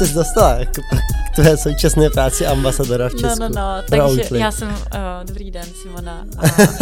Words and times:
ses 0.00 0.12
dostala 0.12 0.64
k, 0.64 0.80
k 1.32 1.34
tvé 1.34 1.56
současné 1.56 2.10
práci 2.10 2.46
ambasadora 2.46 3.08
v 3.08 3.14
Česku? 3.14 3.40
No, 3.40 3.48
no, 3.48 3.54
no, 3.54 3.82
takže 3.88 4.02
Outlet. 4.02 4.40
já 4.40 4.50
jsem, 4.50 4.68
uh, 4.68 4.76
dobrý 5.24 5.50
den, 5.50 5.64
Simona. 5.82 6.26
A, 6.38 6.42
uh, 6.42 6.78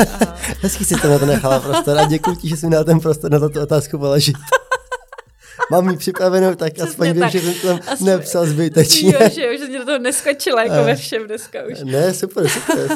Hezky 0.63 0.85
si 0.85 0.95
to 0.95 1.09
na 1.09 1.19
to 1.19 1.27
nechala 1.27 1.61
prostor 1.61 1.99
a 1.99 2.05
děkuji 2.05 2.37
ti, 2.37 2.49
že 2.49 2.57
jsi 2.57 2.67
mi 2.67 2.77
na 2.77 2.85
ten 2.85 3.01
prostor 3.01 3.31
na 3.31 3.49
tu 3.49 3.61
otázku 3.61 3.99
položit. 3.99 4.37
Mám 5.71 5.91
ji 5.91 5.97
připravenou, 5.97 6.55
tak 6.55 6.73
Přesně 6.73 6.91
aspoň 6.91 7.13
vím, 7.13 7.29
že 7.31 7.41
jsem 7.41 7.55
tam 7.55 7.81
aspoň, 7.87 8.07
nepsal 8.07 8.47
zbytečně. 8.47 9.13
Jo, 9.13 9.29
že, 9.29 9.59
že 9.59 9.65
mě 9.69 9.79
do 9.79 9.85
toho 9.85 9.99
neskočila 9.99 10.63
jako 10.63 10.85
ve 10.85 10.97
všem 10.97 11.27
dneska 11.27 11.59
už. 11.73 11.81
Ne, 11.85 12.15
super, 12.15 12.49
super. 12.49 12.89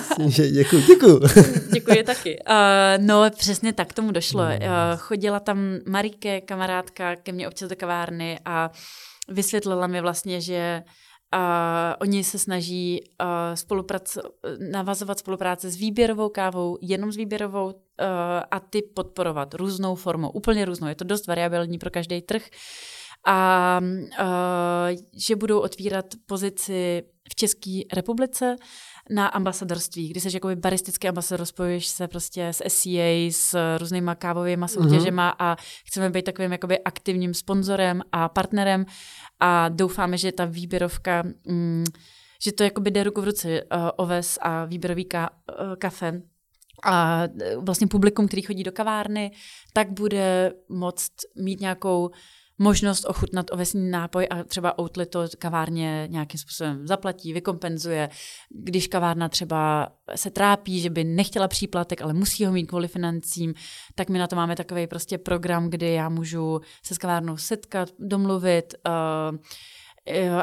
děkuji, 0.50 0.82
děkuji. 0.82 1.20
Děkuji 1.72 2.02
taky. 2.02 2.38
Uh, 2.48 3.04
no, 3.06 3.30
přesně 3.30 3.72
tak 3.72 3.92
tomu 3.92 4.12
došlo. 4.12 4.42
Uh, 4.42 4.48
chodila 4.96 5.40
tam 5.40 5.58
Maríke, 5.86 6.40
kamarádka, 6.40 7.16
ke 7.16 7.32
mně 7.32 7.48
občas 7.48 7.68
do 7.68 7.76
kavárny 7.76 8.38
a 8.44 8.70
vysvětlila 9.28 9.86
mi 9.86 10.00
vlastně, 10.00 10.40
že 10.40 10.82
a 11.34 11.96
oni 12.00 12.24
se 12.24 12.38
snaží 12.38 13.00
uh, 13.00 13.26
spoluprac- 13.54 14.22
navazovat 14.70 15.18
spolupráce 15.18 15.70
s 15.70 15.76
výběrovou 15.76 16.28
kávou, 16.28 16.78
jenom 16.80 17.12
s 17.12 17.16
výběrovou 17.16 17.64
uh, 17.64 17.72
a 18.50 18.60
ty 18.60 18.82
podporovat 18.82 19.54
různou 19.54 19.94
formou, 19.94 20.30
úplně 20.30 20.64
různou. 20.64 20.88
Je 20.88 20.94
to 20.94 21.04
dost 21.04 21.26
variabilní 21.26 21.78
pro 21.78 21.90
každý 21.90 22.22
trh. 22.22 22.42
A 23.26 23.80
uh, 23.82 24.26
že 25.26 25.36
budou 25.36 25.60
otvírat 25.60 26.06
pozici 26.26 27.02
v 27.30 27.34
České 27.34 27.80
republice 27.94 28.56
na 29.10 29.26
ambasadorství, 29.26 30.08
kdy 30.08 30.20
jsi 30.20 30.28
jakoby 30.34 30.56
baristický 30.56 31.08
ambasador, 31.08 31.46
spojuješ 31.46 31.86
se 31.86 32.08
prostě 32.08 32.48
s 32.48 32.62
SCA, 32.68 33.30
s 33.30 33.56
různýma 33.78 34.14
kávovými 34.14 34.68
soutěžema 34.68 35.30
mm-hmm. 35.30 35.44
a 35.44 35.56
chceme 35.84 36.10
být 36.10 36.24
takovým 36.24 36.52
jakoby 36.52 36.78
aktivním 36.78 37.34
sponzorem 37.34 38.02
a 38.12 38.28
partnerem 38.28 38.86
a 39.40 39.68
doufáme, 39.68 40.18
že 40.18 40.32
ta 40.32 40.44
výběrovka, 40.44 41.22
mm, 41.46 41.84
že 42.42 42.52
to 42.52 42.64
jakoby 42.64 42.90
jde 42.90 43.04
ruku 43.04 43.20
v 43.20 43.24
ruce 43.24 43.62
uh, 43.62 43.90
oves 43.96 44.38
a 44.40 44.64
výběrový 44.64 45.04
ka, 45.04 45.30
uh, 45.60 45.76
kafe 45.76 46.22
a 46.84 47.22
vlastně 47.58 47.86
publikum, 47.86 48.28
který 48.28 48.42
chodí 48.42 48.62
do 48.62 48.72
kavárny, 48.72 49.30
tak 49.72 49.90
bude 49.90 50.52
moct 50.68 51.12
mít 51.36 51.60
nějakou 51.60 52.10
možnost 52.62 53.04
ochutnat 53.04 53.46
ovesní 53.52 53.90
nápoj 53.90 54.26
a 54.30 54.44
třeba 54.44 54.78
Outlet 54.78 55.10
to 55.10 55.24
kavárně 55.38 56.08
nějakým 56.10 56.40
způsobem 56.40 56.86
zaplatí, 56.86 57.32
vykompenzuje. 57.32 58.08
Když 58.50 58.86
kavárna 58.86 59.28
třeba 59.28 59.92
se 60.14 60.30
trápí, 60.30 60.80
že 60.80 60.90
by 60.90 61.04
nechtěla 61.04 61.48
příplatek, 61.48 62.02
ale 62.02 62.12
musí 62.12 62.44
ho 62.44 62.52
mít 62.52 62.66
kvůli 62.66 62.88
financím, 62.88 63.54
tak 63.94 64.08
my 64.08 64.18
na 64.18 64.26
to 64.26 64.36
máme 64.36 64.56
takový 64.56 64.86
prostě 64.86 65.18
program, 65.18 65.70
kdy 65.70 65.92
já 65.92 66.08
můžu 66.08 66.60
se 66.82 66.94
s 66.94 66.98
kavárnou 66.98 67.36
setkat, 67.36 67.88
domluvit, 67.98 68.74
uh, 68.86 69.38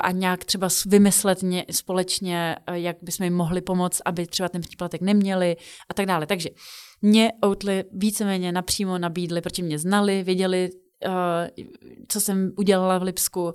a 0.01 0.11
nějak 0.11 0.45
třeba 0.45 0.67
vymyslet 0.85 1.41
ně, 1.43 1.65
společně, 1.71 2.55
eh, 2.67 2.79
jak 2.79 2.97
bychom 3.01 3.23
jim 3.23 3.33
mohli 3.33 3.61
pomoct, 3.61 4.01
aby 4.05 4.27
třeba 4.27 4.49
ten 4.49 4.61
příplatek 4.61 5.01
neměli 5.01 5.57
a 5.89 5.93
tak 5.93 6.05
dále. 6.05 6.25
Takže 6.25 6.49
mě 7.01 7.31
Outly 7.45 7.83
víceméně 7.91 8.51
napřímo 8.51 8.97
nabídli, 8.97 9.41
protože 9.41 9.63
mě 9.63 9.79
znali, 9.79 10.23
věděli, 10.23 10.69
co 12.07 12.21
jsem 12.21 12.51
udělala 12.57 12.97
v 12.97 13.03
Lipsku 13.03 13.53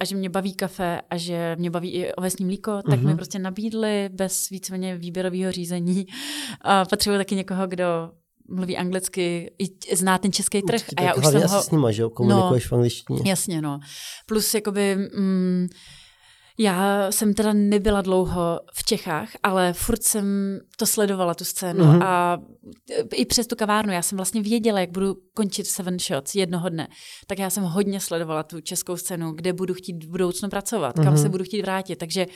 a 0.00 0.04
že 0.04 0.16
mě 0.16 0.30
baví 0.30 0.54
kafe 0.54 1.00
a 1.10 1.16
že 1.16 1.56
mě 1.58 1.70
baví 1.70 1.92
i 1.92 2.12
ovesní 2.12 2.44
mlíko, 2.44 2.82
tak 2.82 2.84
mm-hmm. 2.84 3.02
mi 3.02 3.08
mhm. 3.08 3.16
prostě 3.16 3.38
nabídli 3.38 4.08
bez 4.12 4.48
víceméně 4.48 4.96
výběrového 4.96 5.52
řízení. 5.52 6.06
Uh, 6.06 6.88
potřebuji 6.90 7.16
taky 7.18 7.34
někoho, 7.34 7.66
kdo 7.66 8.10
mluví 8.48 8.76
anglicky, 8.76 9.52
i 9.58 9.96
zná 9.96 10.18
ten 10.18 10.32
český 10.32 10.62
trh. 10.62 10.80
Určitě, 10.80 10.94
a 10.96 11.02
já 11.02 11.14
už 11.14 11.26
jsem 11.26 11.42
ho... 11.42 11.62
s 11.62 11.70
nima, 11.70 11.90
že 11.90 12.02
jo, 12.02 12.10
komunikuješ 12.10 12.64
no, 12.64 12.68
v 12.68 12.72
angličtině. 12.72 13.20
Jasně, 13.26 13.62
no. 13.62 13.80
Plus 14.26 14.54
jakoby... 14.54 14.96
Mm, 14.96 15.68
já 16.60 17.12
jsem 17.12 17.34
teda 17.34 17.52
nebyla 17.52 18.00
dlouho 18.00 18.60
v 18.74 18.84
Čechách, 18.84 19.28
ale 19.42 19.72
furt 19.72 20.02
jsem 20.02 20.58
to 20.76 20.86
sledovala, 20.86 21.34
tu 21.34 21.44
scénu. 21.44 21.84
Mm-hmm. 21.84 22.04
A 22.04 22.38
i 23.14 23.26
přes 23.26 23.46
tu 23.46 23.56
kavárnu, 23.56 23.92
já 23.92 24.02
jsem 24.02 24.16
vlastně 24.16 24.42
věděla, 24.42 24.80
jak 24.80 24.90
budu 24.90 25.16
končit 25.34 25.66
Seven 25.66 25.98
Shots 25.98 26.34
jednoho 26.34 26.68
dne. 26.68 26.88
Tak 27.26 27.38
já 27.38 27.50
jsem 27.50 27.64
hodně 27.64 28.00
sledovala 28.00 28.42
tu 28.42 28.60
českou 28.60 28.96
scénu, 28.96 29.32
kde 29.32 29.52
budu 29.52 29.74
chtít 29.74 30.04
v 30.04 30.08
budoucnu 30.08 30.48
pracovat, 30.48 30.96
mm-hmm. 30.96 31.04
kam 31.04 31.12
mhm. 31.12 31.22
se 31.22 31.28
budu 31.28 31.44
chtít 31.44 31.62
vrátit. 31.62 31.96
Takže 31.96 32.26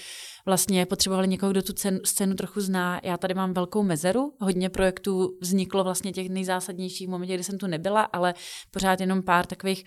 vlastně 0.47 0.87
potřebovali 0.87 1.28
někoho, 1.28 1.53
kdo 1.53 1.62
tu 1.62 1.72
cenu, 1.72 1.99
scénu 2.04 2.34
trochu 2.34 2.60
zná. 2.60 3.00
Já 3.03 3.16
tady 3.16 3.34
mám 3.34 3.53
velkou 3.54 3.83
mezeru, 3.83 4.33
hodně 4.41 4.71
projektů 4.71 5.39
vzniklo 5.41 5.84
vlastně 5.84 6.12
těch 6.12 6.28
nejzásadnějších 6.28 7.09
momentů, 7.09 7.34
kdy 7.34 7.44
jsem 7.44 7.59
tu 7.59 7.66
nebyla, 7.66 8.03
ale 8.03 8.34
pořád 8.71 9.00
jenom 9.00 9.22
pár 9.22 9.47
takových 9.47 9.84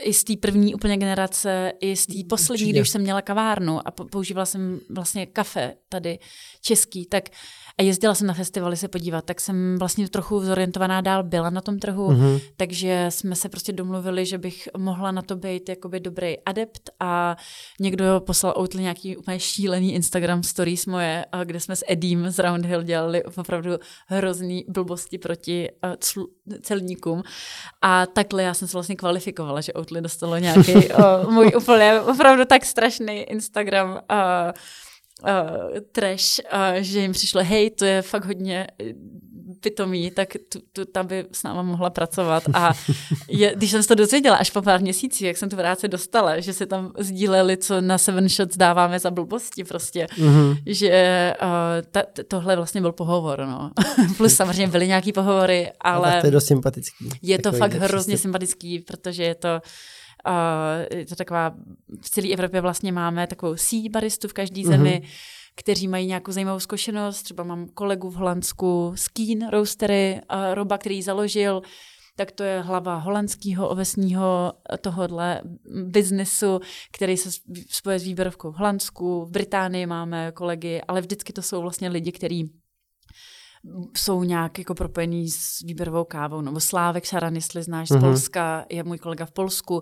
i 0.00 0.12
z 0.12 0.24
té 0.24 0.32
první 0.40 0.74
úplně 0.74 0.96
generace, 0.96 1.72
i 1.80 1.96
z 1.96 2.06
té 2.06 2.14
poslední, 2.28 2.72
když 2.72 2.90
jsem 2.90 3.02
měla 3.02 3.22
kavárnu 3.22 3.88
a 3.88 3.90
používala 3.90 4.46
jsem 4.46 4.80
vlastně 4.90 5.26
kafe 5.26 5.74
tady 5.88 6.18
český, 6.60 7.06
tak 7.06 7.24
a 7.78 7.82
jezdila 7.82 8.14
jsem 8.14 8.26
na 8.26 8.34
festivaly 8.34 8.76
se 8.76 8.88
podívat, 8.88 9.24
tak 9.24 9.40
jsem 9.40 9.78
vlastně 9.78 10.08
trochu 10.08 10.40
zorientovaná 10.40 11.00
dál 11.00 11.22
byla 11.22 11.50
na 11.50 11.60
tom 11.60 11.78
trhu, 11.78 12.10
mm-hmm. 12.10 12.40
takže 12.56 13.06
jsme 13.08 13.36
se 13.36 13.48
prostě 13.48 13.72
domluvili, 13.72 14.26
že 14.26 14.38
bych 14.38 14.68
mohla 14.76 15.10
na 15.10 15.22
to 15.22 15.36
být 15.36 15.68
jakoby 15.68 16.00
dobrý 16.00 16.40
adept 16.46 16.90
a 17.00 17.36
někdo 17.80 18.22
poslal 18.26 18.54
Outly 18.58 18.82
nějaký 18.82 19.16
úplně 19.16 19.40
šílený 19.40 19.94
Instagram 19.94 20.42
stories 20.42 20.86
moje, 20.86 21.24
kde 21.44 21.60
jsme 21.60 21.76
s 21.76 21.84
Edim 21.88 22.30
z 22.30 22.38
Roundhill 22.38 22.82
dělali 22.82 23.24
opravdu 23.24 23.70
hrozný 24.06 24.64
blbosti 24.68 25.18
proti 25.18 25.68
celníkům 26.62 27.22
a 27.82 28.06
takhle 28.06 28.42
já 28.42 28.54
jsem 28.54 28.68
se 28.68 28.72
vlastně 28.72 28.96
kvalifikovala, 28.96 29.60
že 29.60 29.72
Outly 29.84 30.00
dostalo 30.00 30.38
nějaký 30.38 30.72
můj 31.30 31.52
úplně 31.56 32.00
opravdu 32.00 32.44
tak 32.44 32.64
strašný 32.64 33.22
Instagram 33.22 33.90
uh, 33.90 33.98
uh, 35.22 35.80
trash, 35.92 36.40
uh, 36.52 36.58
že 36.80 37.00
jim 37.00 37.12
přišlo, 37.12 37.42
hej, 37.44 37.70
to 37.70 37.84
je 37.84 38.02
fakt 38.02 38.24
hodně 38.24 38.66
pitomí, 39.64 40.10
tak 40.10 40.28
tu, 40.48 40.58
tu, 40.72 40.84
ta 40.84 41.02
by 41.02 41.24
s 41.32 41.42
náma 41.42 41.62
mohla 41.62 41.90
pracovat. 41.90 42.42
A 42.54 42.72
je, 43.28 43.54
když 43.56 43.70
jsem 43.70 43.82
se 43.82 43.88
to 43.88 43.94
dozvěděla 43.94 44.36
až 44.36 44.50
po 44.50 44.62
pár 44.62 44.80
měsících, 44.80 45.26
jak 45.26 45.36
jsem 45.36 45.48
tu 45.48 45.56
práci 45.56 45.88
dostala, 45.88 46.40
že 46.40 46.52
se 46.52 46.66
tam 46.66 46.92
sdíleli, 46.98 47.56
co 47.56 47.80
na 47.80 47.98
Seven 47.98 48.28
Shots 48.28 48.56
dáváme 48.56 48.98
za 48.98 49.10
blbosti 49.10 49.64
prostě, 49.64 50.06
mm-hmm. 50.06 50.56
že 50.66 51.32
uh, 51.42 51.48
ta, 51.90 52.02
tohle 52.28 52.56
vlastně 52.56 52.80
byl 52.80 52.92
pohovor, 52.92 53.46
no. 53.46 53.70
Plus 54.16 54.34
samozřejmě 54.34 54.68
byly 54.68 54.88
nějaký 54.88 55.12
pohovory, 55.12 55.70
ale... 55.80 56.18
A 56.18 56.20
to 56.20 56.26
je 56.26 56.30
dost 56.30 56.46
sympatický. 56.46 57.08
Je 57.22 57.38
to 57.38 57.52
fakt 57.52 57.74
hrozně 57.74 58.18
sympatický, 58.18 58.78
protože 58.78 59.22
je 59.24 59.34
to 59.34 59.60
Uh, 60.26 60.98
je 60.98 61.06
to 61.06 61.16
taková, 61.16 61.54
v 62.02 62.10
celé 62.10 62.32
Evropě 62.32 62.60
vlastně 62.60 62.92
máme 62.92 63.26
takovou 63.26 63.56
sí 63.56 63.88
baristu 63.88 64.28
v 64.28 64.32
každé 64.32 64.62
zemi, 64.64 65.02
mm-hmm. 65.04 65.08
Kteří 65.56 65.88
mají 65.88 66.06
nějakou 66.06 66.32
zajímavou 66.32 66.60
zkušenost. 66.60 67.22
Třeba 67.22 67.44
mám 67.44 67.68
kolegu 67.68 68.10
v 68.10 68.14
Holandsku, 68.14 68.92
Skeen 68.94 69.48
Roastery, 69.48 70.20
uh, 70.32 70.54
Roba, 70.54 70.78
který 70.78 71.02
založil, 71.02 71.62
tak 72.16 72.32
to 72.32 72.42
je 72.42 72.60
hlava 72.60 72.96
holandského 72.96 73.68
ovesního 73.68 74.52
tohohle 74.80 75.42
biznesu, 75.84 76.60
který 76.92 77.16
se 77.16 77.30
spoje 77.68 77.98
s 77.98 78.04
výběrovkou 78.04 78.52
v 78.52 78.56
Holandsku, 78.56 79.24
v 79.24 79.30
Británii 79.30 79.86
máme 79.86 80.32
kolegy, 80.32 80.82
ale 80.88 81.00
vždycky 81.00 81.32
to 81.32 81.42
jsou 81.42 81.62
vlastně 81.62 81.88
lidi, 81.88 82.12
kteří 82.12 82.63
jsou 83.96 84.22
nějak 84.22 84.58
jako 84.58 84.74
propojený 84.74 85.30
s 85.30 85.60
výběrovou 85.60 86.04
kávou, 86.04 86.40
nebo 86.40 86.60
Slávek 86.60 87.04
Šaran, 87.04 87.34
jestli 87.34 87.62
znáš 87.62 87.88
mm-hmm. 87.88 87.98
z 87.98 88.02
mhm. 88.02 88.10
Polska, 88.10 88.66
je 88.70 88.84
můj 88.84 88.98
kolega 88.98 89.24
v 89.24 89.30
Polsku, 89.30 89.80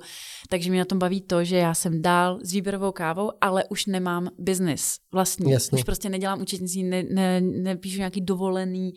takže 0.49 0.71
mě 0.71 0.79
na 0.79 0.85
tom 0.85 0.99
baví 0.99 1.21
to, 1.21 1.45
že 1.45 1.57
já 1.57 1.75
jsem 1.75 2.03
dál 2.03 2.39
s 2.43 2.53
výběrovou 2.53 2.93
kávou, 2.93 3.31
ale 3.41 3.65
už 3.71 3.87
nemám 3.87 4.29
biznis 4.39 4.97
vlastní. 5.13 5.53
Jasně. 5.53 5.77
Už 5.77 5.85
prostě 5.85 6.09
nedělám 6.09 6.41
účetnictví, 6.41 6.85
ne, 6.85 7.03
ne, 7.03 7.41
nepíšu 7.41 7.99
nějaký 7.99 8.21
dovolený 8.21 8.93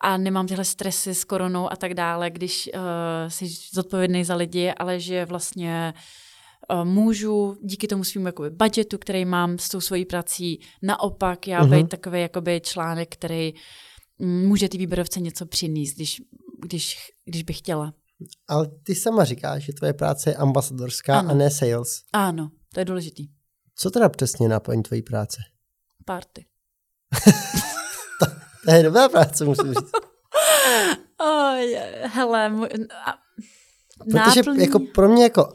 a 0.00 0.16
nemám 0.16 0.46
tyhle 0.46 0.64
stresy 0.64 1.14
s 1.14 1.24
koronou 1.24 1.72
a 1.72 1.76
tak 1.76 1.94
dále, 1.94 2.30
když 2.30 2.70
uh, 2.74 2.80
jsi 3.28 3.48
zodpovědný 3.74 4.24
za 4.24 4.34
lidi, 4.34 4.72
ale 4.72 5.00
že 5.00 5.24
vlastně 5.24 5.94
uh, 6.72 6.84
můžu 6.84 7.56
díky 7.62 7.86
tomu 7.86 8.04
svým 8.04 8.26
jakoby, 8.26 8.50
budgetu, 8.50 8.98
který 8.98 9.24
mám 9.24 9.58
s 9.58 9.68
tou 9.68 9.80
svojí 9.80 10.04
prací, 10.04 10.60
naopak 10.82 11.48
já 11.48 11.62
mm-hmm. 11.62 11.76
být 11.76 11.88
takový 11.88 12.20
jakoby, 12.20 12.60
článek, 12.64 13.08
který 13.08 13.54
může 14.20 14.68
ty 14.68 14.78
výběrovce 14.78 15.20
něco 15.20 15.46
přinést, 15.46 15.94
když, 15.94 16.22
když, 16.62 16.96
když 17.24 17.42
by 17.42 17.52
chtěla. 17.52 17.94
Ale 18.48 18.70
ty 18.82 18.94
sama 18.94 19.24
říkáš, 19.24 19.64
že 19.64 19.72
tvoje 19.72 19.92
práce 19.92 20.30
je 20.30 20.34
ambasadorská 20.34 21.18
ano. 21.18 21.30
a 21.30 21.34
ne 21.34 21.50
sales. 21.50 22.02
Ano, 22.12 22.50
to 22.74 22.80
je 22.80 22.84
důležitý. 22.84 23.28
Co 23.74 23.90
teda 23.90 24.08
přesně 24.08 24.48
naplní 24.48 24.82
tvojí 24.82 25.02
práce? 25.02 25.38
Party. 26.04 26.46
to, 28.20 28.26
to 28.64 28.70
je 28.70 28.82
dobrá 28.82 29.08
práce, 29.08 29.44
musím 29.44 29.74
říct. 29.74 29.90
oh, 31.20 31.54
hele, 32.04 32.48
můj, 32.48 32.68
a, 33.06 33.14
Protože 34.04 34.40
náplň... 34.40 34.60
jako 34.60 34.78
pro 34.94 35.08
mě 35.08 35.22
jako, 35.22 35.52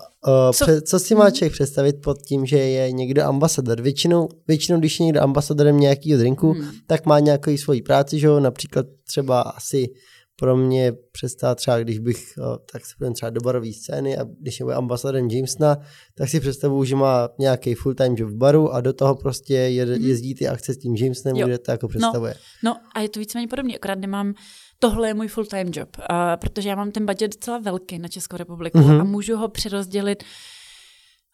co? 0.53 0.65
Před, 0.65 0.87
co 0.87 0.99
si 0.99 1.15
má 1.15 1.31
člověk 1.31 1.53
představit 1.53 1.95
pod 2.03 2.21
tím, 2.21 2.45
že 2.45 2.57
je 2.57 2.91
někdo 2.91 3.23
ambasador? 3.23 3.81
Většinou, 3.81 4.29
většinou 4.47 4.79
když 4.79 4.99
je 4.99 5.05
někdo 5.05 5.21
ambasadorem 5.21 5.79
nějakého 5.79 6.17
drinku, 6.17 6.51
hmm. 6.51 6.71
tak 6.87 7.05
má 7.05 7.19
nějakou 7.19 7.57
svoji 7.57 7.81
práci, 7.81 8.19
že 8.19 8.27
jo? 8.27 8.39
například 8.39 8.85
třeba 9.07 9.41
asi 9.41 9.89
pro 10.35 10.57
mě 10.57 10.93
představa 11.11 11.55
třeba, 11.55 11.79
když 11.79 11.99
bych, 11.99 12.25
tak 12.71 12.85
se 12.85 12.93
půjdem 12.97 13.13
třeba 13.13 13.29
do 13.29 13.41
barové 13.41 13.73
scény 13.73 14.17
a 14.17 14.25
když 14.39 14.59
je 14.59 14.65
ambasadorem 14.65 15.29
Jamesona, 15.29 15.77
tak 16.15 16.29
si 16.29 16.39
představuju, 16.39 16.83
že 16.83 16.95
má 16.95 17.29
nějaký 17.39 17.73
full-time 17.73 18.15
job 18.17 18.31
v 18.31 18.35
baru 18.35 18.73
a 18.73 18.81
do 18.81 18.93
toho 18.93 19.15
prostě 19.15 19.53
je, 19.53 19.85
mhm. 19.85 20.05
jezdí 20.05 20.35
ty 20.35 20.47
akce 20.47 20.73
s 20.73 20.77
tím 20.77 20.95
Jamesonem, 20.95 21.35
jo. 21.37 21.47
kde 21.47 21.57
to 21.57 21.71
jako 21.71 21.87
představuje. 21.87 22.35
No, 22.63 22.71
no 22.71 22.79
a 22.95 23.01
je 23.01 23.09
to 23.09 23.19
víceméně 23.19 23.47
podobně, 23.47 23.75
akorát 23.75 23.99
nemám, 23.99 24.33
tohle 24.79 25.07
je 25.07 25.13
můj 25.13 25.27
full-time 25.27 25.71
job, 25.73 25.97
uh, 25.97 26.05
protože 26.35 26.69
já 26.69 26.75
mám 26.75 26.91
ten 26.91 27.05
budget 27.05 27.35
docela 27.35 27.57
velký 27.57 27.99
na 27.99 28.07
Českou 28.07 28.37
republiku 28.37 28.77
mm-hmm. 28.77 29.01
a 29.01 29.03
můžu 29.03 29.37
ho 29.37 29.47
přerozdělit 29.47 30.23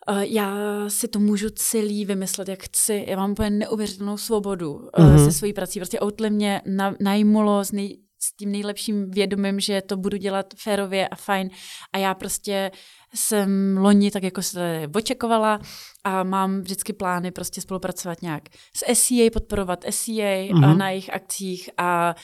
Uh, 0.09 0.19
já 0.19 0.55
si 0.87 1.07
to 1.07 1.19
můžu 1.19 1.49
celý 1.49 2.05
vymyslet, 2.05 2.47
jak 2.47 2.63
chci. 2.63 3.05
Já 3.07 3.17
mám 3.17 3.31
úplně 3.31 3.49
neuvěřitelnou 3.49 4.17
svobodu 4.17 4.73
uh, 4.73 4.89
mm-hmm. 4.89 5.25
se 5.25 5.31
svojí 5.31 5.53
prací. 5.53 5.79
Prostě 5.79 5.99
Outly 5.99 6.29
mě 6.29 6.61
na, 6.65 6.95
najmulo 6.99 7.65
s 7.65 7.71
nej, 7.71 7.97
s 8.23 8.35
tím 8.35 8.51
nejlepším 8.51 9.11
vědomím, 9.11 9.59
že 9.59 9.81
to 9.81 9.97
budu 9.97 10.17
dělat 10.17 10.53
férově 10.57 11.07
a 11.07 11.15
fajn. 11.15 11.49
A 11.93 11.97
já 11.97 12.13
prostě 12.13 12.71
jsem 13.13 13.77
loni 13.77 14.11
tak 14.11 14.23
jako 14.23 14.41
se 14.41 14.89
očekovala 14.95 15.59
a 16.03 16.23
mám 16.23 16.61
vždycky 16.61 16.93
plány 16.93 17.31
prostě 17.31 17.61
spolupracovat 17.61 18.21
nějak 18.21 18.43
s 18.75 18.93
SEA, 18.93 19.29
podporovat 19.33 19.85
SEA 19.89 20.51
mm-hmm. 20.53 20.77
na 20.77 20.89
jejich 20.89 21.13
akcích 21.13 21.69
a, 21.77 22.15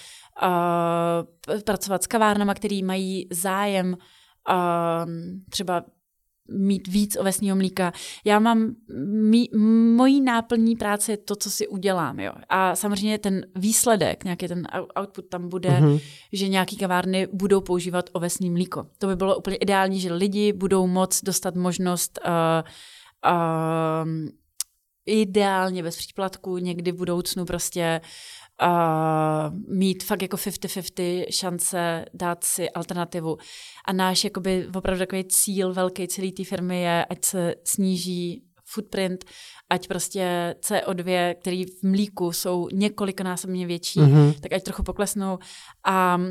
a 0.41 0.51
pracovat 1.65 2.03
s 2.03 2.07
kavárnama, 2.07 2.53
který 2.53 2.83
mají 2.83 3.27
zájem 3.31 3.97
a 4.47 5.05
třeba 5.49 5.83
mít 6.49 6.87
víc 6.87 7.17
ovesního 7.19 7.55
mlíka. 7.55 7.93
Já 8.25 8.39
mám, 8.39 8.75
mý, 9.29 9.49
mojí 9.95 10.21
náplní 10.21 10.75
práce 10.75 11.11
je 11.11 11.17
to, 11.17 11.35
co 11.35 11.51
si 11.51 11.67
udělám. 11.67 12.19
Jo. 12.19 12.31
A 12.49 12.75
samozřejmě 12.75 13.17
ten 13.17 13.45
výsledek, 13.55 14.23
nějaký 14.23 14.47
ten 14.47 14.67
output 14.99 15.29
tam 15.29 15.49
bude, 15.49 15.69
mm-hmm. 15.69 16.01
že 16.33 16.47
nějaký 16.47 16.77
kavárny 16.77 17.27
budou 17.33 17.61
používat 17.61 18.09
ovesní 18.13 18.49
mlíko. 18.49 18.87
To 18.97 19.07
by 19.07 19.15
bylo 19.15 19.37
úplně 19.37 19.57
ideální, 19.57 19.99
že 19.99 20.13
lidi 20.13 20.53
budou 20.53 20.87
moct 20.87 21.23
dostat 21.23 21.55
možnost 21.55 22.19
uh, 22.25 22.31
uh, 23.31 24.29
ideálně 25.05 25.83
bez 25.83 25.97
příplatku 25.97 26.57
někdy 26.57 26.91
v 26.91 26.95
budoucnu 26.95 27.45
prostě 27.45 28.01
uh, 28.63 29.75
mít 29.77 30.03
fakt 30.03 30.21
jako 30.21 30.37
50-50 30.37 31.25
šance 31.31 32.05
dát 32.13 32.43
si 32.43 32.69
alternativu. 32.69 33.37
A 33.85 33.93
náš 33.93 34.23
jakoby 34.23 34.67
opravdu 34.75 34.99
takový 34.99 35.25
cíl 35.25 35.73
velký 35.73 36.07
celé 36.07 36.31
té 36.31 36.43
firmy 36.43 36.81
je, 36.81 37.05
ať 37.05 37.25
se 37.25 37.55
sníží 37.63 38.43
footprint, 38.65 39.25
ať 39.69 39.87
prostě 39.87 40.55
CO2, 40.61 41.35
který 41.41 41.65
v 41.65 41.83
mlíku 41.83 42.31
jsou 42.31 42.67
několikanásobně 42.73 43.67
větší, 43.67 43.99
mm-hmm. 43.99 44.39
tak 44.39 44.53
ať 44.53 44.63
trochu 44.63 44.83
poklesnou. 44.83 45.37
A 45.85 46.21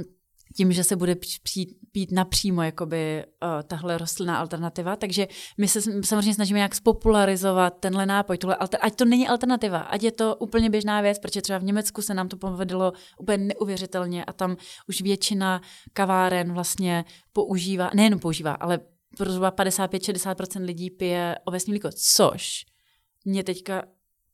tím, 0.57 0.73
že 0.73 0.85
se 0.85 0.97
bude 0.97 1.15
přijít, 1.43 1.79
pít 1.97 2.13
napřímo 2.13 2.63
jakoby 2.63 3.25
uh, 3.25 3.63
tahle 3.63 3.99
rostlinná 3.99 4.39
alternativa. 4.39 4.97
Takže 4.97 5.29
my 5.59 5.69
se 5.69 5.83
samozřejmě 5.83 6.35
snažíme 6.35 6.59
nějak 6.59 6.75
spopularizovat 6.75 7.81
tenhle 7.81 8.07
nápoj, 8.07 8.39
tohle 8.39 8.57
alter, 8.57 8.81
ať 8.83 8.97
to 8.97 9.05
není 9.05 9.29
alternativa, 9.29 9.79
ať 9.79 10.03
je 10.03 10.13
to 10.13 10.37
úplně 10.37 10.71
běžná 10.71 11.01
věc, 11.01 11.19
protože 11.19 11.43
třeba 11.43 11.59
v 11.59 11.65
Německu 11.65 12.03
se 12.03 12.15
nám 12.15 12.29
to 12.29 12.37
povedlo 12.37 12.93
úplně 13.19 13.39
neuvěřitelně 13.39 14.25
a 14.25 14.33
tam 14.33 14.57
už 14.89 15.01
většina 15.01 15.61
kaváren 15.93 16.53
vlastně 16.53 17.05
používá, 17.33 17.91
nejen 17.95 18.19
používá, 18.21 18.53
ale 18.53 18.81
zhruba 19.19 19.51
55-60% 19.51 20.65
lidí 20.65 20.91
pije 20.91 21.37
ovesní 21.45 21.71
mlíko, 21.71 21.89
což 21.95 22.67
mě 23.25 23.45
teďka 23.45 23.83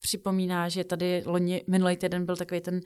připomíná, 0.01 0.69
že 0.69 0.85
tady 0.85 1.23
loni, 1.27 1.65
minulý 1.69 1.97
týden 1.97 2.27
byl 2.27 2.37
takový 2.37 2.61
ten 2.61 2.81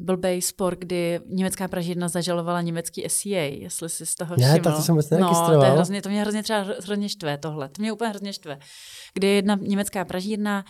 blbej 0.00 0.42
spor, 0.42 0.76
kdy 0.76 1.20
německá 1.26 1.68
pražírna 1.68 2.08
zažalovala 2.08 2.62
německý 2.62 3.04
SCA, 3.08 3.28
jestli 3.28 3.88
si 3.88 4.06
z 4.06 4.14
toho 4.14 4.36
všiml. 4.36 4.52
Ne, 4.52 4.60
to 4.60 4.82
jsem 4.82 4.94
moc 4.94 5.10
No, 5.10 5.46
to, 5.46 5.64
je 5.64 5.70
hrozně, 5.70 6.02
to 6.02 6.08
mě 6.08 6.20
hrozně 6.20 6.42
třeba 6.42 6.60
hrozně 6.60 7.08
štve 7.08 7.38
tohle. 7.38 7.68
To 7.68 7.82
mě 7.82 7.92
úplně 7.92 8.10
hrozně 8.10 8.32
štve. 8.32 8.58
Kdy 9.14 9.26
je 9.26 9.34
jedna 9.34 9.58
německá 9.60 10.04
pražírna, 10.04 10.64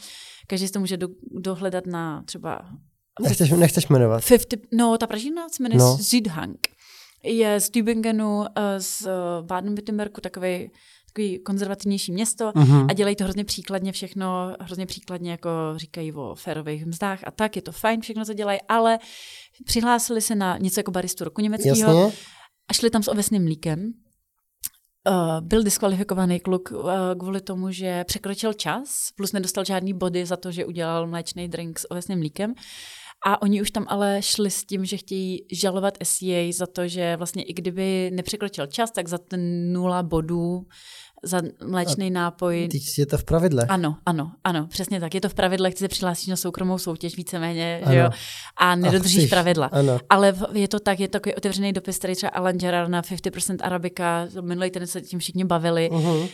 každý 0.47 0.67
si 0.67 0.73
to 0.73 0.81
může 0.81 0.97
do, 0.97 1.09
dohledat 1.31 1.87
na 1.87 2.23
třeba... 2.23 2.63
Nechceš, 3.23 3.51
nechceš 3.51 3.89
jmenovat. 3.89 4.25
50, 4.29 4.61
no, 4.73 4.99
ta 4.99 5.07
pražírna 5.07 5.49
se 5.49 5.63
jmenuje 5.63 5.79
no. 5.79 5.99
Südhang. 5.99 6.59
Je 7.23 7.61
z 7.61 7.71
Tübingenu, 7.71 8.45
eh, 8.57 8.81
z 8.81 9.07
eh, 9.07 9.11
Baden-Württembergu, 9.43 10.21
takový 10.21 10.71
takový 11.13 11.39
konzervativnější 11.39 12.13
město 12.13 12.51
uh-huh. 12.51 12.87
a 12.91 12.93
dělají 12.93 13.17
to 13.17 13.25
hrozně 13.25 13.45
příkladně 13.45 13.93
všechno, 13.93 14.57
hrozně 14.61 14.87
příkladně 14.87 15.31
jako 15.31 15.51
říkají 15.77 16.13
o 16.13 16.35
férových 16.35 16.87
mzdách 16.87 17.21
a 17.27 17.31
tak, 17.31 17.57
je 17.57 17.63
to 17.63 17.73
fajn 17.73 18.01
všechno, 18.01 18.25
co 18.25 18.33
dělají, 18.33 18.59
ale 18.69 18.99
přihlásili 19.65 20.21
se 20.21 20.35
na 20.35 20.59
něco 20.59 20.81
jako 20.81 20.91
baristu 20.91 21.25
roku 21.25 21.41
německého 21.41 22.13
a 22.69 22.73
šli 22.73 22.91
tam 22.91 23.03
s 23.03 23.09
ovesným 23.09 23.43
mlíkem. 23.43 23.93
Uh, 25.09 25.41
byl 25.41 25.63
diskvalifikovaný 25.63 26.41
kluk 26.41 26.71
uh, 26.73 26.91
kvůli 27.19 27.41
tomu, 27.41 27.71
že 27.71 28.05
překročil 28.05 28.53
čas, 28.53 29.09
plus 29.17 29.33
nedostal 29.33 29.65
žádný 29.65 29.95
body 29.95 30.27
za 30.27 30.37
to, 30.37 30.53
že 30.53 30.65
udělal 30.65 31.07
mléčný 31.07 31.49
drink 31.49 31.79
s 31.79 31.91
ovesným 31.91 32.19
mlíkem. 32.19 32.55
A 33.27 33.43
oni 33.43 33.63
už 33.63 33.71
tam 33.71 33.87
ale 33.89 34.23
šli 34.23 34.51
s 34.51 34.65
tím, 34.65 34.85
že 34.85 34.97
chtějí 34.97 35.45
žalovat 35.53 35.99
SEA 36.03 36.53
za 36.53 36.67
to, 36.67 36.89
že 36.89 37.17
vlastně 37.17 37.43
i 37.43 37.53
kdyby 37.53 38.11
nepřekročil 38.15 38.67
čas, 38.67 38.91
tak 38.91 39.09
za 39.09 39.19
ten 39.19 39.73
nula 39.73 40.03
bodů 40.03 40.67
za 41.23 41.41
mléčný 41.65 42.11
nápoj. 42.11 42.69
Teď 42.73 42.83
je 42.99 43.07
to 43.07 43.19
v 43.19 43.25
pravidle. 43.25 43.67
Ano, 43.69 43.97
ano, 44.07 44.33
ano, 44.45 44.67
přesně 44.67 45.01
tak. 45.01 45.15
Je 45.15 45.21
to 45.21 45.29
v 45.29 45.35
pravidle, 45.35 45.71
ty 45.71 45.77
se 45.77 45.89
přihlásíš 45.89 46.27
na 46.27 46.37
soukromou 46.37 46.79
soutěž 46.79 47.17
víceméně, 47.17 47.83
že 47.91 47.97
jo, 47.97 48.11
a 48.57 48.75
nedodržíš 48.77 49.25
Ach, 49.25 49.31
pravidla. 49.31 49.67
Ano. 49.73 49.99
Ale 50.11 50.35
je 50.53 50.69
to 50.69 50.81
tak, 50.81 51.01
je 51.01 51.09
to 51.09 51.13
takový 51.13 51.35
otevřený 51.35 51.73
dopis, 51.73 51.99
který 51.99 52.15
třeba 52.15 52.31
Alan 52.31 52.59
Gerard 52.59 52.89
na 52.89 53.03
50% 53.03 53.57
Arabika, 53.63 54.29
minulý 54.41 54.71
ten 54.71 54.87
se 54.87 55.01
tím 55.01 55.19
všichni 55.19 55.45
bavili. 55.45 55.89
Uh-huh. 55.93 56.21
Uh, 56.21 56.29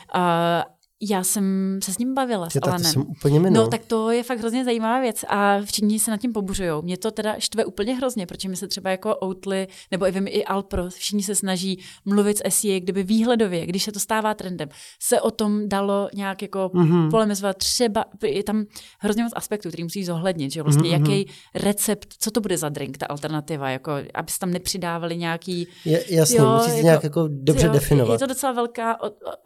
já 1.02 1.24
jsem 1.24 1.78
se 1.82 1.94
s 1.94 1.98
ním 1.98 2.14
bavila, 2.14 2.50
s 2.50 2.58
Alanem. 2.62 2.82
Tak 2.82 2.86
to 2.86 2.92
jsem 2.92 3.02
úplně. 3.02 3.50
No, 3.50 3.68
tak 3.68 3.84
to 3.84 4.10
je 4.10 4.22
fakt 4.22 4.38
hrozně 4.38 4.64
zajímavá 4.64 5.00
věc 5.00 5.24
a 5.28 5.60
všichni 5.64 5.98
se 5.98 6.10
nad 6.10 6.16
tím 6.16 6.32
pobuřují. 6.32 6.70
Mě 6.82 6.96
to 6.96 7.10
teda 7.10 7.34
štve 7.38 7.64
úplně 7.64 7.94
hrozně, 7.94 8.26
protože 8.26 8.48
my 8.48 8.56
se 8.56 8.68
třeba 8.68 8.90
jako 8.90 9.16
Outly, 9.24 9.66
nebo 9.90 10.06
i 10.06 10.10
vím, 10.10 10.26
i 10.28 10.44
Alpro, 10.44 10.90
všichni 10.90 11.22
se 11.22 11.34
snaží 11.34 11.84
mluvit 12.04 12.38
s 12.38 12.42
SEA, 12.48 12.80
kdyby 12.80 13.02
výhledově, 13.02 13.66
když 13.66 13.82
se 13.82 13.92
to 13.92 14.00
stává 14.00 14.34
trendem, 14.34 14.68
se 15.02 15.20
o 15.20 15.30
tom 15.30 15.68
dalo 15.68 16.08
nějak 16.14 16.42
jako 16.42 16.70
mm-hmm. 16.74 17.10
polemizovat. 17.10 17.56
Třeba 17.56 18.04
je 18.22 18.44
tam 18.44 18.64
hrozně 18.98 19.22
moc 19.22 19.32
aspektů, 19.36 19.68
který 19.68 19.82
musí 19.82 20.04
zohlednit, 20.04 20.52
že 20.52 20.62
vlastně 20.62 20.90
mm-hmm. 20.90 21.10
jaký 21.10 21.30
recept, 21.54 22.14
co 22.18 22.30
to 22.30 22.40
bude 22.40 22.58
za 22.58 22.68
drink, 22.68 22.98
ta 22.98 23.06
alternativa, 23.06 23.70
jako 23.70 23.92
aby 24.14 24.32
se 24.32 24.38
tam 24.38 24.50
nepřidávali 24.50 25.16
nějaký... 25.16 25.68
Je, 25.84 26.14
jasně, 26.14 26.38
jo, 26.38 26.54
musí 26.56 26.70
se 26.70 26.76
jako, 26.76 26.84
nějak 26.84 27.04
jako 27.04 27.28
dobře 27.30 27.66
jo, 27.66 27.72
definovat. 27.72 28.12
Je 28.12 28.18
to 28.18 28.26
docela 28.26 28.52
velká 28.52 28.98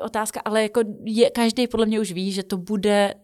otázka, 0.04 0.40
ale 0.44 0.62
jako 0.62 0.80
je, 1.04 1.30
každý 1.40 1.66
podle 1.66 1.86
mě 1.86 2.00
už 2.00 2.12
ví, 2.12 2.32
že 2.32 2.42
to 2.42 2.56
bude 2.56 3.14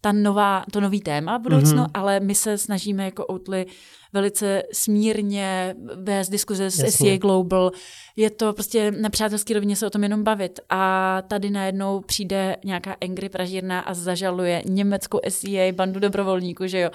ta 0.00 0.12
nová, 0.12 0.64
to 0.72 0.80
nový 0.80 1.00
téma 1.00 1.38
budoucnu, 1.38 1.82
mm-hmm. 1.82 1.90
ale 1.94 2.20
my 2.20 2.34
se 2.34 2.58
snažíme 2.58 3.04
jako 3.04 3.26
Outly 3.26 3.66
velice 4.12 4.62
smírně 4.72 5.74
bez 5.96 6.28
diskuze 6.28 6.70
s 6.70 6.78
Jasně. 6.78 7.08
SEA 7.08 7.18
Global. 7.18 7.70
Je 8.16 8.30
to 8.30 8.52
prostě 8.52 8.90
na 8.90 9.10
přátelský 9.10 9.54
rovině 9.54 9.76
se 9.76 9.86
o 9.86 9.90
tom 9.90 10.02
jenom 10.02 10.22
bavit. 10.22 10.60
A 10.70 11.22
tady 11.28 11.50
najednou 11.50 12.00
přijde 12.00 12.56
nějaká 12.64 12.96
angry 13.00 13.28
pražírna 13.28 13.80
a 13.80 13.94
zažaluje 13.94 14.62
německou 14.66 15.20
SEA 15.28 15.72
bandu 15.72 16.00
dobrovolníků, 16.00 16.66
že 16.66 16.80
jo. 16.80 16.90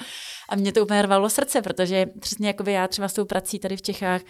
A 0.50 0.56
mě 0.56 0.72
to 0.72 0.84
úplně 0.84 1.02
rvalo 1.02 1.30
srdce, 1.30 1.62
protože 1.62 2.06
přesně 2.20 2.48
jako 2.48 2.70
já 2.70 2.88
třeba 2.88 3.08
s 3.08 3.14
tou 3.14 3.26
prací 3.26 3.60
tady 3.60 3.78
v 3.78 3.82
Čechách 3.82 4.22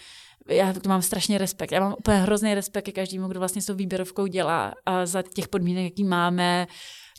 já 0.48 0.74
to 0.74 0.90
mám 0.90 1.02
strašně 1.02 1.38
respekt. 1.38 1.72
Já 1.72 1.80
mám 1.80 1.96
úplně 2.00 2.18
hrozný 2.18 2.54
respekt 2.54 2.86
ke 2.86 2.92
každému, 2.92 3.28
kdo 3.28 3.40
vlastně 3.40 3.62
s 3.62 3.66
tou 3.66 3.76
výběrovkou 3.76 4.28
dělá 4.28 4.74
a 4.86 5.06
za 5.06 5.22
těch 5.22 5.48
podmínek, 5.48 5.84
jaký 5.84 6.04
máme, 6.04 6.68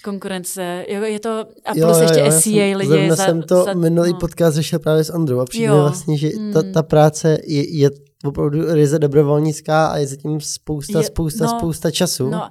konkurence, 0.05 0.85
jo, 0.89 1.03
je 1.03 1.21
to, 1.21 1.31
a 1.65 1.73
plus 1.73 1.99
jo, 1.99 2.03
ještě 2.03 2.21
jo, 2.21 2.31
SEA 2.31 2.77
lidi. 2.77 2.91
Zrovna 2.91 3.17
za, 3.17 3.25
jsem 3.25 3.43
to 3.43 3.65
za, 3.65 3.75
minulý 3.75 4.13
no. 4.13 4.19
podcast 4.19 4.57
řešil 4.57 4.79
právě 4.79 5.05
s 5.05 5.11
Androu 5.11 5.41
a 5.41 5.45
přijde 5.45 5.71
vlastně, 5.71 6.19
že 6.19 6.29
hmm. 6.29 6.53
ta, 6.53 6.63
ta 6.63 6.83
práce 6.83 7.39
je, 7.47 7.79
je 7.79 7.91
opravdu 8.25 8.75
ryze 8.75 8.99
dobrovolnická 8.99 9.87
a 9.87 9.97
je 9.97 10.07
zatím 10.07 10.41
spousta, 10.41 10.99
je, 10.99 11.05
spousta, 11.05 11.45
no, 11.45 11.59
spousta 11.59 11.91
času. 11.91 12.31
No, 12.31 12.51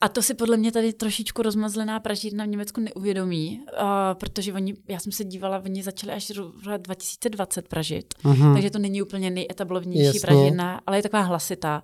a 0.00 0.08
to 0.08 0.22
si 0.22 0.34
podle 0.34 0.56
mě 0.56 0.72
tady 0.72 0.92
trošičku 0.92 1.42
rozmazlená 1.42 2.00
pražírna 2.00 2.44
v 2.44 2.48
Německu 2.48 2.80
neuvědomí, 2.80 3.60
uh, 3.60 3.88
protože 4.14 4.52
oni, 4.52 4.74
já 4.88 4.98
jsem 4.98 5.12
se 5.12 5.24
dívala, 5.24 5.62
oni 5.64 5.82
začali 5.82 6.12
až 6.12 6.30
v 6.30 6.78
2020 6.78 7.68
pražit, 7.68 8.14
uh-huh. 8.24 8.54
takže 8.54 8.70
to 8.70 8.78
není 8.78 9.02
úplně 9.02 9.30
nejetablovnější 9.30 10.04
Jasně. 10.04 10.20
pražírna, 10.20 10.80
ale 10.86 10.98
je 10.98 11.02
taková 11.02 11.22
hlasitá. 11.22 11.82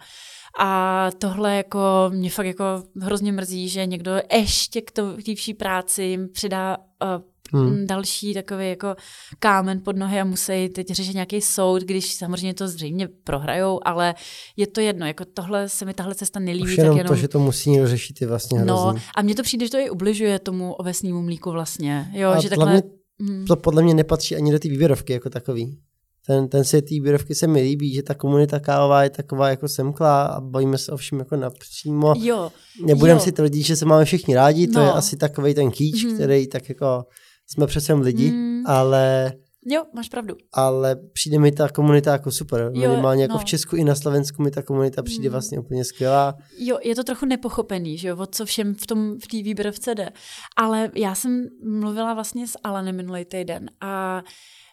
A 0.59 1.11
tohle 1.19 1.57
jako 1.57 1.81
mě 2.09 2.31
fakt 2.31 2.47
jako 2.47 2.65
hrozně 3.01 3.33
mrzí, 3.33 3.69
že 3.69 3.87
někdo 3.87 4.13
ještě 4.33 4.81
k 4.81 4.91
té 4.91 5.03
vší 5.35 5.55
práci 5.55 6.03
jim 6.03 6.29
přidá 6.29 6.77
uh, 6.77 7.34
hmm. 7.53 7.87
další 7.87 8.35
takový 8.35 8.69
jako 8.69 8.95
kámen 9.39 9.81
pod 9.85 9.97
nohy 9.97 10.21
a 10.21 10.25
musí 10.25 10.69
teď 10.69 10.87
řešit 10.91 11.15
nějaký 11.15 11.41
soud, 11.41 11.83
když 11.83 12.15
samozřejmě 12.15 12.55
to 12.55 12.69
zřejmě 12.69 13.09
prohrajou, 13.25 13.81
ale 13.85 14.15
je 14.57 14.67
to 14.67 14.81
jedno, 14.81 15.07
jako 15.07 15.25
tohle 15.35 15.69
se 15.69 15.85
mi 15.85 15.95
tahle 15.95 16.15
cesta 16.15 16.41
nelíbí. 16.41 16.65
Už 16.65 16.77
jenom, 16.79 16.93
tak 16.93 16.99
jenom 16.99 17.09
to, 17.17 17.21
že 17.21 17.29
to 17.29 17.39
musí 17.39 17.71
někdo 17.71 17.89
řešit, 17.89 18.21
je 18.21 18.27
vlastně 18.27 18.59
no, 18.59 18.65
hrozný. 18.77 19.01
No 19.01 19.03
a 19.17 19.23
mně 19.23 19.35
to 19.35 19.43
přijde, 19.43 19.67
že 19.67 19.71
to 19.71 19.79
i 19.79 19.91
ubližuje 19.91 20.39
tomu 20.39 20.73
ovesnímu 20.73 21.23
mlíku 21.23 21.51
vlastně. 21.51 22.11
Jo, 22.13 22.31
a 22.31 22.41
že 22.41 22.49
takhle... 22.49 22.83
Hmm. 23.21 23.47
To 23.47 23.57
podle 23.57 23.83
mě 23.83 23.95
nepatří 23.95 24.37
ani 24.37 24.53
do 24.53 24.59
té 24.59 24.69
výběrovky 24.69 25.13
jako 25.13 25.31
takový. 25.31 25.79
ten, 26.27 26.49
ten 26.49 26.65
svět 26.65 26.83
té 26.83 26.95
výrobky 26.95 27.35
se 27.35 27.47
mi 27.47 27.63
líbí, 27.63 27.95
že 27.95 28.03
ta 28.03 28.15
komunita 28.15 28.61
kávová 28.61 29.03
je 29.03 29.11
taková 29.11 29.49
jako 29.49 29.69
semklá 29.69 30.23
a 30.25 30.41
bavíme 30.41 30.79
se 30.79 30.93
o 30.93 30.97
všem 30.97 31.19
jako 31.19 31.37
napřímo. 31.37 32.15
Jo. 32.19 32.53
Nebudem 32.87 33.17
jo. 33.17 33.23
si 33.23 33.33
tvrdit, 33.33 33.63
že 33.63 33.77
se 33.77 33.85
máme 33.85 34.05
všichni 34.05 34.35
rádi, 34.35 34.67
to 34.67 34.79
No. 34.79 34.85
je 34.85 34.93
asi 34.93 35.17
takový 35.17 35.55
ten 35.55 35.71
kýč, 35.71 36.05
Mhm. 36.05 36.15
který 36.15 36.47
tak 36.47 36.69
jako 36.69 37.05
jsme 37.47 37.67
přece 37.67 37.93
jen 37.93 38.01
lidi, 38.01 38.31
Mm. 38.31 38.67
ale, 38.67 39.33
Jo, 39.67 39.85
máš 39.95 40.09
pravdu. 40.09 40.37
ale 40.53 40.97
přijde 41.13 41.39
mi 41.39 41.53
ta 41.53 41.69
komunita 41.69 42.13
jako 42.13 42.31
super. 42.33 42.71
Minimálně 42.73 43.23
jako 43.23 43.33
no. 43.35 43.39
v 43.39 43.45
Česku 43.45 43.77
i 43.77 43.85
na 43.85 43.95
Slovensku 43.95 44.43
mi 44.43 44.51
ta 44.51 44.63
komunita 44.63 45.03
přijde 45.03 45.29
Mm. 45.29 45.33
vlastně 45.33 45.59
úplně 45.59 45.85
skvělá. 45.85 46.35
Jo, 46.59 46.79
je 46.85 46.95
to 46.95 47.05
trochu 47.05 47.27
nepochopený, 47.27 47.99
že 47.99 48.09
jo, 48.09 48.17
o 48.17 48.27
co 48.27 48.45
všem 48.45 48.75
v 48.75 48.87
tom 48.87 49.19
v 49.19 49.27
té 49.29 49.37
výběrovce 49.37 49.95
jde. 49.95 50.09
Ale 50.57 50.91
já 50.95 51.15
jsem 51.15 51.49
mluvila 51.65 52.15
vlastně 52.15 52.49
s 52.49 52.59
Alanem 52.65 52.97
minulý 52.97 53.25
týden 53.25 53.71
a 53.81 54.23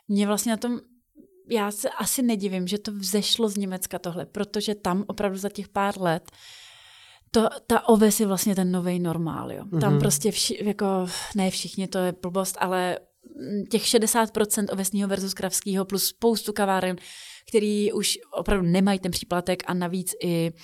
mě 0.07 0.27
vlastně 0.27 0.51
na 0.51 0.57
tom 0.57 0.79
já 1.49 1.71
se 1.71 1.89
asi 1.89 2.21
nedivím, 2.21 2.67
že 2.67 2.77
to 2.77 2.91
vzešlo 2.91 3.49
z 3.49 3.57
Německa 3.57 3.99
tohle, 3.99 4.25
protože 4.25 4.75
tam 4.75 5.03
opravdu 5.07 5.37
za 5.37 5.49
těch 5.49 5.69
pár 5.69 6.01
let 6.01 6.31
to, 7.31 7.49
ta 7.67 7.89
oves 7.89 8.19
je 8.19 8.27
vlastně 8.27 8.55
ten 8.55 8.71
nový 8.71 8.99
normál, 8.99 9.51
jo. 9.51 9.63
Tam 9.81 9.91
Mhm. 9.91 9.99
prostě 9.99 10.31
vši, 10.31 10.57
jako, 10.65 10.85
ne 11.35 11.49
všichni, 11.51 11.87
to 11.87 11.97
je 11.97 12.13
blbost, 12.21 12.57
ale 12.59 12.99
mm, 13.39 13.65
těch 13.65 13.83
60% 13.85 14.65
ovesního 14.73 15.07
versus 15.09 15.33
kravského 15.33 15.85
plus 15.85 16.05
spoustu 16.05 16.53
kaváren, 16.53 16.95
který 17.47 17.93
už 17.93 18.17
opravdu 18.33 18.65
nemají 18.67 18.99
ten 18.99 19.11
příplatek 19.11 19.63
a 19.67 19.73
navíc 19.73 20.13
i 20.23 20.51
uh, 20.53 20.59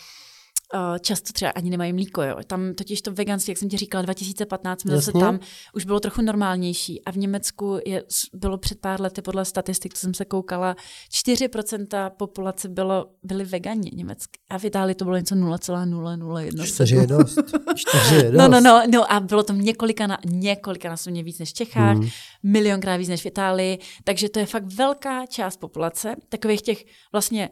často 0.99 1.33
třeba 1.33 1.51
ani 1.51 1.69
nemají 1.69 1.93
mlíko. 1.93 2.21
Jo. 2.21 2.35
Tam 2.47 2.73
totiž 2.73 3.01
to 3.01 3.11
veganství, 3.11 3.51
jak 3.51 3.57
jsem 3.57 3.69
ti 3.69 3.77
říkala, 3.77 4.01
2015 4.01 4.81
jsme 4.81 4.95
zase 4.95 5.11
tam 5.11 5.39
už 5.73 5.85
bylo 5.85 5.99
trochu 5.99 6.21
normálnější 6.21 7.03
a 7.03 7.11
v 7.11 7.17
Německu 7.17 7.79
je, 7.85 8.03
bylo 8.33 8.57
před 8.57 8.79
pár 8.79 9.01
lety 9.01 9.21
podle 9.21 9.45
statistik, 9.45 9.93
co 9.93 9.99
jsem 9.99 10.13
se 10.13 10.25
koukala, 10.25 10.75
4% 11.11 12.09
populace 12.09 12.69
bylo, 12.69 13.05
byly 13.23 13.45
vegani 13.45 13.91
německy 13.93 14.39
a 14.49 14.57
v 14.59 14.65
Itálii 14.65 14.95
to 14.95 15.05
bylo 15.05 15.17
něco 15.17 15.35
0,001. 15.35 16.65
Čtyři 16.65 16.95
je 16.95 17.07
dost. 17.07 17.39
Čtyři 17.75 18.15
je 18.15 18.31
dost. 18.31 18.33
No, 18.37 18.47
no, 18.47 18.61
no, 18.61 18.83
no 18.93 19.11
a 19.11 19.19
bylo 19.19 19.43
to 19.43 19.53
několika, 19.53 20.07
na, 20.07 20.17
několika 20.25 20.89
násobně 20.89 21.23
víc 21.23 21.39
než 21.39 21.49
v 21.49 21.53
Čechách, 21.53 21.97
Hmm. 21.97 22.09
milionkrát 22.43 22.99
víc 22.99 23.09
než 23.09 23.21
v 23.21 23.25
Itálii, 23.25 23.79
takže 24.03 24.29
to 24.29 24.39
je 24.39 24.45
fakt 24.45 24.73
velká 24.73 25.25
část 25.25 25.57
populace, 25.57 26.15
takových 26.29 26.61
těch 26.61 26.85
vlastně 27.11 27.49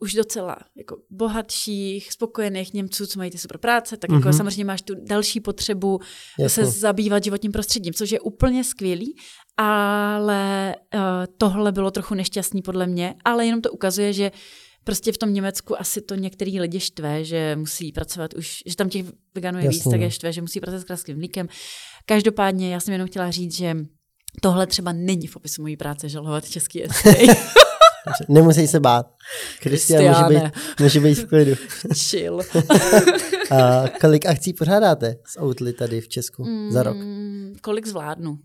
už 0.00 0.14
docela 0.14 0.56
jako 0.76 0.96
bohatších, 1.10 2.12
spokojených 2.12 2.74
Němců, 2.74 3.06
co 3.06 3.18
mají 3.18 3.30
ty 3.30 3.38
super 3.38 3.58
práce, 3.58 3.96
tak 3.96 4.10
jako 4.12 4.28
Mhm. 4.28 4.36
samozřejmě 4.36 4.64
máš 4.64 4.82
tu 4.82 4.94
další 5.04 5.40
potřebu 5.40 6.00
Jasně. 6.38 6.64
se 6.64 6.70
zabývat 6.70 7.24
životním 7.24 7.52
prostředím, 7.52 7.94
což 7.94 8.10
je 8.10 8.20
úplně 8.20 8.64
skvělý, 8.64 9.14
ale 9.56 10.74
uh, 10.94 11.00
tohle 11.38 11.72
bylo 11.72 11.90
trochu 11.90 12.14
nešťastný 12.14 12.62
podle 12.62 12.86
mě, 12.86 13.14
ale 13.24 13.46
jenom 13.46 13.60
to 13.62 13.70
ukazuje, 13.72 14.12
že 14.12 14.32
prostě 14.84 15.12
v 15.12 15.18
tom 15.18 15.34
Německu 15.34 15.80
asi 15.80 16.00
to 16.00 16.14
některý 16.14 16.60
lidi 16.60 16.80
štve, 16.80 17.24
že 17.24 17.56
musí 17.56 17.92
pracovat 17.92 18.34
už, 18.34 18.62
že 18.66 18.76
tam 18.76 18.88
těch 18.88 19.06
veganů 19.34 19.58
je 19.58 19.68
víc, 19.68 19.84
tak 19.84 20.00
no. 20.00 20.06
je 20.06 20.10
štve, 20.10 20.32
že 20.32 20.40
musí 20.40 20.60
pracovat 20.60 20.80
s 20.80 20.84
kraským 20.84 21.16
mlíkem. 21.16 21.48
Každopádně 22.06 22.72
já 22.74 22.80
jsem 22.80 22.92
jenom 22.92 23.08
chtěla 23.08 23.30
říct, 23.30 23.54
že 23.56 23.76
tohle 24.42 24.66
třeba 24.66 24.92
není 24.92 25.26
v 25.26 25.32
popisu 25.32 25.62
mojí 25.62 25.76
práce 25.76 26.08
žalovat 26.08 26.48
český 26.50 26.84
esej. 26.84 27.26
Nemusí 28.28 28.66
se 28.66 28.80
bát. 28.80 29.06
Kristian 29.60 30.04
může 30.04 30.40
být, 30.40 30.52
může 30.80 31.00
být 31.00 31.14
v 31.14 31.26
klidu. 31.26 31.54
Chill. 31.94 32.40
A 33.50 33.84
kolik 34.00 34.26
akcí 34.26 34.52
pořádáte 34.52 35.16
s 35.26 35.40
Outly 35.40 35.72
tady 35.72 36.00
v 36.00 36.08
Česku 36.08 36.44
za 36.70 36.82
rok? 36.82 36.96
Mm, 36.96 37.54
kolik 37.60 37.86
zvládnu? 37.86 38.38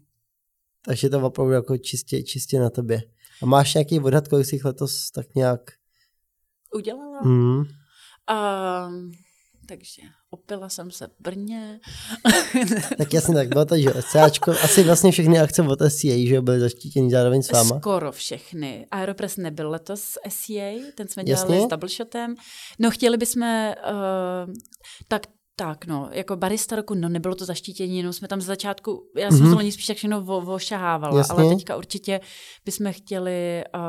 Takže 0.85 1.09
to 1.09 1.21
opravdu 1.21 1.53
jako 1.53 1.77
čistě, 1.77 2.23
čistě 2.23 2.59
na 2.59 2.69
tobě. 2.69 3.01
A 3.41 3.45
máš 3.45 3.73
nějaký 3.73 3.99
odhad, 3.99 4.27
kolik 4.27 4.45
jsi 4.45 4.59
letos 4.65 5.11
tak 5.11 5.35
nějak... 5.35 5.61
Udělala? 6.75 7.21
Mm, 7.23 7.63
Um, 8.31 9.11
takže 9.67 10.01
opila 10.29 10.69
jsem 10.69 10.91
se 10.91 11.07
v 11.07 11.11
Brně. 11.23 11.79
tak 12.97 13.13
jasně, 13.13 13.33
tak 13.35 13.47
bylo 13.47 13.65
to, 13.65 13.77
že 13.77 13.89
SCAčko, 13.99 14.51
asi 14.51 14.83
vlastně 14.83 15.11
všechny 15.11 15.39
akce 15.39 15.61
od 15.61 15.79
SCA, 15.87 16.27
že 16.27 16.41
byly 16.41 16.59
zaštítěny 16.59 17.09
zároveň 17.11 17.43
s 17.43 17.51
váma. 17.51 17.79
Skoro 17.79 18.11
všechny. 18.11 18.87
Aeropress 18.91 19.37
nebyl 19.37 19.69
letos 19.69 20.01
s 20.01 20.19
SEA, 20.29 20.79
ten 20.95 21.07
jsme 21.07 21.23
dělali 21.23 21.51
Jasně. 21.53 21.65
s 21.65 21.69
double 21.69 21.89
shotem. 21.89 22.35
No 22.79 22.91
chtěli 22.91 23.17
bychom, 23.17 23.43
uh, 23.43 24.53
tak 25.07 25.21
tak, 25.55 25.85
no, 25.85 26.09
jako 26.11 26.35
barista 26.35 26.75
roku, 26.75 26.93
no 26.93 27.09
nebylo 27.09 27.35
to 27.35 27.45
zaštítění, 27.45 27.97
jenom 27.97 28.13
jsme 28.13 28.27
tam 28.27 28.41
z 28.41 28.45
začátku, 28.45 29.11
já 29.17 29.29
jsem 29.29 29.37
Mhm. 29.39 29.47
mm-hmm. 29.47 29.51
to 29.51 29.55
loni 29.55 29.71
spíš 29.71 29.85
tak 29.87 29.97
všechno 29.97 30.21
vo, 30.21 30.53
ošahávala, 30.53 31.17
Jasně. 31.17 31.35
ale 31.35 31.55
teďka 31.55 31.75
určitě 31.77 32.19
bychom 32.65 32.93
chtěli 32.93 33.63
uh, 33.75 33.81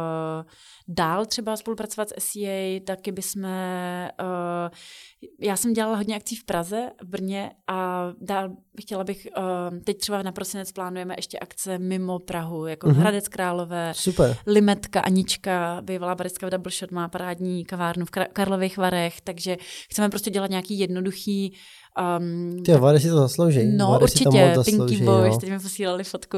dál 0.88 1.26
třeba 1.26 1.57
spolupracovat 1.57 2.09
s 2.09 2.14
SEA, 2.19 2.81
taky 2.87 3.12
bychom, 3.12 3.45
uh, 3.45 3.49
já 5.41 5.57
jsem 5.57 5.73
dělala 5.73 5.97
hodně 5.97 6.17
akcí 6.17 6.37
v 6.37 6.45
Praze, 6.45 6.91
v 7.03 7.09
Brně 7.09 7.50
a 7.67 8.09
dál 8.21 8.50
chtěla 8.81 9.05
bych, 9.05 9.29
uh, 9.37 9.79
teď 9.79 9.99
třeba 9.99 10.23
na 10.23 10.33
prosinec 10.33 10.73
plánujeme 10.73 11.14
ještě 11.19 11.38
akce 11.38 11.79
mimo 11.79 12.19
Prahu, 12.19 12.67
jako 12.67 12.87
mm-hmm. 12.87 12.95
Hradec 12.95 13.29
Králové, 13.29 13.93
Super. 13.97 14.37
Limetka, 14.47 15.00
Anička, 15.00 15.79
bývalá 15.83 16.14
baristka 16.14 16.47
v 16.47 16.50
Double 16.50 16.73
Shot, 16.73 16.91
má 16.91 17.09
parádní 17.09 17.64
kavárnu 17.64 18.07
v 18.07 18.11
Kar- 18.11 18.29
Karlových 18.33 18.76
Varech, 18.76 19.21
takže 19.21 19.57
chceme 19.91 20.09
prostě 20.09 20.31
dělat 20.31 20.50
nějaký 20.50 20.79
jednoduchý 20.79 21.57
Um, 22.19 22.63
Ty 22.63 22.73
Vary 22.73 23.01
si 23.01 23.09
to 23.09 23.17
zaslouží. 23.17 23.65
No 23.77 23.91
Vary 23.91 24.09
si 24.09 24.25
to 24.25 24.31
určitě, 24.31 24.55
Pinky 24.65 25.05
Boys, 25.05 25.33
no. 25.35 25.39
teď 25.41 25.51
mi 25.51 25.59
posílali 25.61 26.05
fotku 26.05 26.37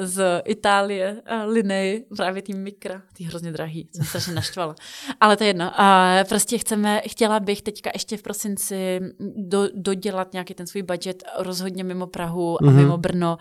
z 0.00 0.42
Itálie 0.44 1.22
a 1.26 1.44
Linej, 1.44 2.04
právě 2.16 2.42
tým 2.42 2.58
mikra, 2.62 3.02
ty 3.16 3.24
hrozně 3.24 3.52
drahý, 3.52 3.88
jsem 3.94 4.04
se 4.04 4.08
strašně 4.10 4.34
naštvala. 4.34 4.74
Ale 5.20 5.36
to 5.36 5.44
je 5.44 5.48
jedno. 5.48 5.72
A 5.80 6.16
prostě 6.28 6.58
chceme, 6.58 7.00
chtěla 7.06 7.40
bych 7.40 7.62
teďka 7.62 7.90
ještě 7.94 8.16
v 8.16 8.22
prosinci 8.22 9.00
do, 9.36 9.68
dodělat 9.74 10.32
nějaký 10.32 10.54
ten 10.54 10.66
svůj 10.66 10.82
budget 10.82 11.22
rozhodně 11.38 11.84
mimo 11.84 12.06
Prahu 12.06 12.62
a 12.62 12.66
Mhm. 12.66 12.76
mimo 12.76 12.98
Brno, 12.98 13.36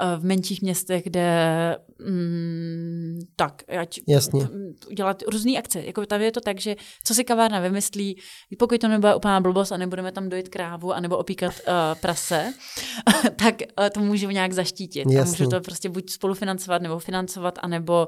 eh, 0.00 0.16
v 0.16 0.24
menších 0.24 0.62
městech, 0.62 1.04
kde 1.04 1.30
mm, 2.06 3.18
tak, 3.36 3.62
ať 3.80 4.00
Jasně. 4.08 4.48
udělat 4.90 5.22
různé 5.32 5.52
akce. 5.58 5.82
Jako 5.82 6.06
tam 6.06 6.20
je 6.20 6.32
to 6.32 6.40
tak, 6.40 6.60
že 6.60 6.76
co 7.04 7.14
si 7.14 7.24
kavárna 7.24 7.60
vymyslí, 7.60 8.16
pokud 8.58 8.80
to 8.80 8.88
nebude 8.88 9.14
úplná 9.14 9.40
blbost 9.40 9.72
a 9.72 9.76
nebudeme 9.76 10.12
tam 10.12 10.28
dojít 10.28 10.48
krávu 10.48 10.92
anebo 11.00 11.16
opíkat 11.18 11.52
uh, 11.68 11.72
prase, 12.00 12.52
tak 13.36 13.54
uh, 13.80 13.88
to 13.88 14.00
můžu 14.00 14.30
nějak 14.30 14.52
zaštítit. 14.52 15.06
A 15.06 15.24
můžu 15.24 15.46
to 15.50 15.60
prostě 15.60 15.88
buď 15.88 16.10
spolufinancovat 16.10 16.82
nebo 16.82 16.98
financovat, 16.98 17.58
anebo 17.62 18.06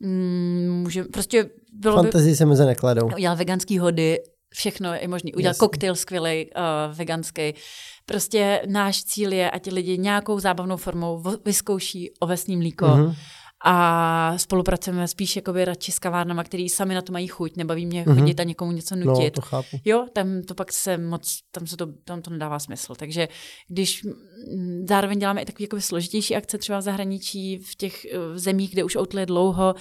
mm, 0.00 0.80
může, 0.82 1.04
prostě 1.04 1.50
bylo 1.72 1.96
by 1.96 2.02
Fantazii 2.02 2.36
se 2.36 2.46
mezi 2.46 2.64
nekladou. 2.64 3.06
udělat 3.14 3.34
veganský 3.38 3.78
hody, 3.78 4.18
všechno 4.54 4.94
je 4.94 5.08
možné. 5.08 5.30
Udělat 5.36 5.50
Jasně. 5.50 5.58
koktejl 5.58 5.94
skvělý, 5.94 6.46
uh, 6.56 6.96
veganský. 6.96 7.54
Prostě 8.06 8.62
náš 8.66 9.04
cíl 9.04 9.32
je, 9.32 9.50
ať 9.50 9.62
ti 9.62 9.70
lidi 9.70 9.98
nějakou 9.98 10.38
zábavnou 10.40 10.76
formou 10.76 11.22
vyzkouší 11.44 12.10
ovesní 12.20 12.56
mlíko 12.56 12.86
Mhm. 12.86 13.14
A 13.64 14.34
spolupracujeme 14.38 15.08
spíš 15.08 15.36
jakoby 15.36 15.64
radši 15.64 15.92
s 15.92 15.98
kavárnama, 15.98 16.44
který 16.44 16.68
sami 16.68 16.94
na 16.94 17.02
to 17.02 17.12
mají 17.12 17.26
chuť, 17.26 17.56
nebaví 17.56 17.86
mě 17.86 18.04
Mhm. 18.06 18.18
chodit 18.20 18.40
a 18.40 18.44
někomu 18.44 18.72
něco 18.72 18.96
No, 18.96 19.04
nutit. 19.04 19.34
to 19.34 19.40
chápu. 19.40 19.80
Jo, 19.84 20.06
tam 20.12 20.42
to 20.42 20.54
pak 20.54 20.72
se 20.72 20.98
moc, 20.98 21.38
tam, 21.50 21.66
se 21.66 21.76
to, 21.76 21.86
tam 22.04 22.22
to 22.22 22.30
nedává 22.30 22.58
smysl. 22.58 22.94
Takže 22.94 23.28
když 23.68 24.06
zároveň 24.88 25.18
děláme 25.18 25.42
i 25.42 25.44
takové 25.44 25.64
jakoby 25.64 25.82
složitější 25.82 26.36
akce 26.36 26.58
třeba 26.58 26.78
v 26.78 26.82
zahraničí, 26.82 27.58
v 27.58 27.74
těch 27.74 28.04
eh, 28.04 28.18
v 28.18 28.38
zemích, 28.38 28.70
kde 28.72 28.84
už 28.84 28.96
Outlet 28.96 29.26
dlouho, 29.28 29.74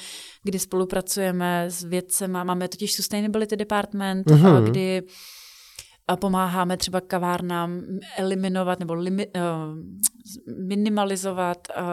kdy 0.44 0.60
spolupracujeme 0.60 1.66
s 1.70 1.84
vědcema, 1.84 2.44
máme 2.44 2.68
totiž 2.68 2.94
Sustainability 2.94 3.56
Department, 3.58 4.30
Mhm. 4.32 4.46
a 4.46 4.60
kdy 4.62 5.02
a 6.08 6.16
pomáháme 6.16 6.78
třeba 6.78 7.02
kavárnám 7.02 7.82
eliminovat 8.18 8.80
nebo 8.80 8.94
limi, 8.94 9.28
uh, 9.28 9.42
minimalizovat 10.68 11.58
uh, 11.78 11.84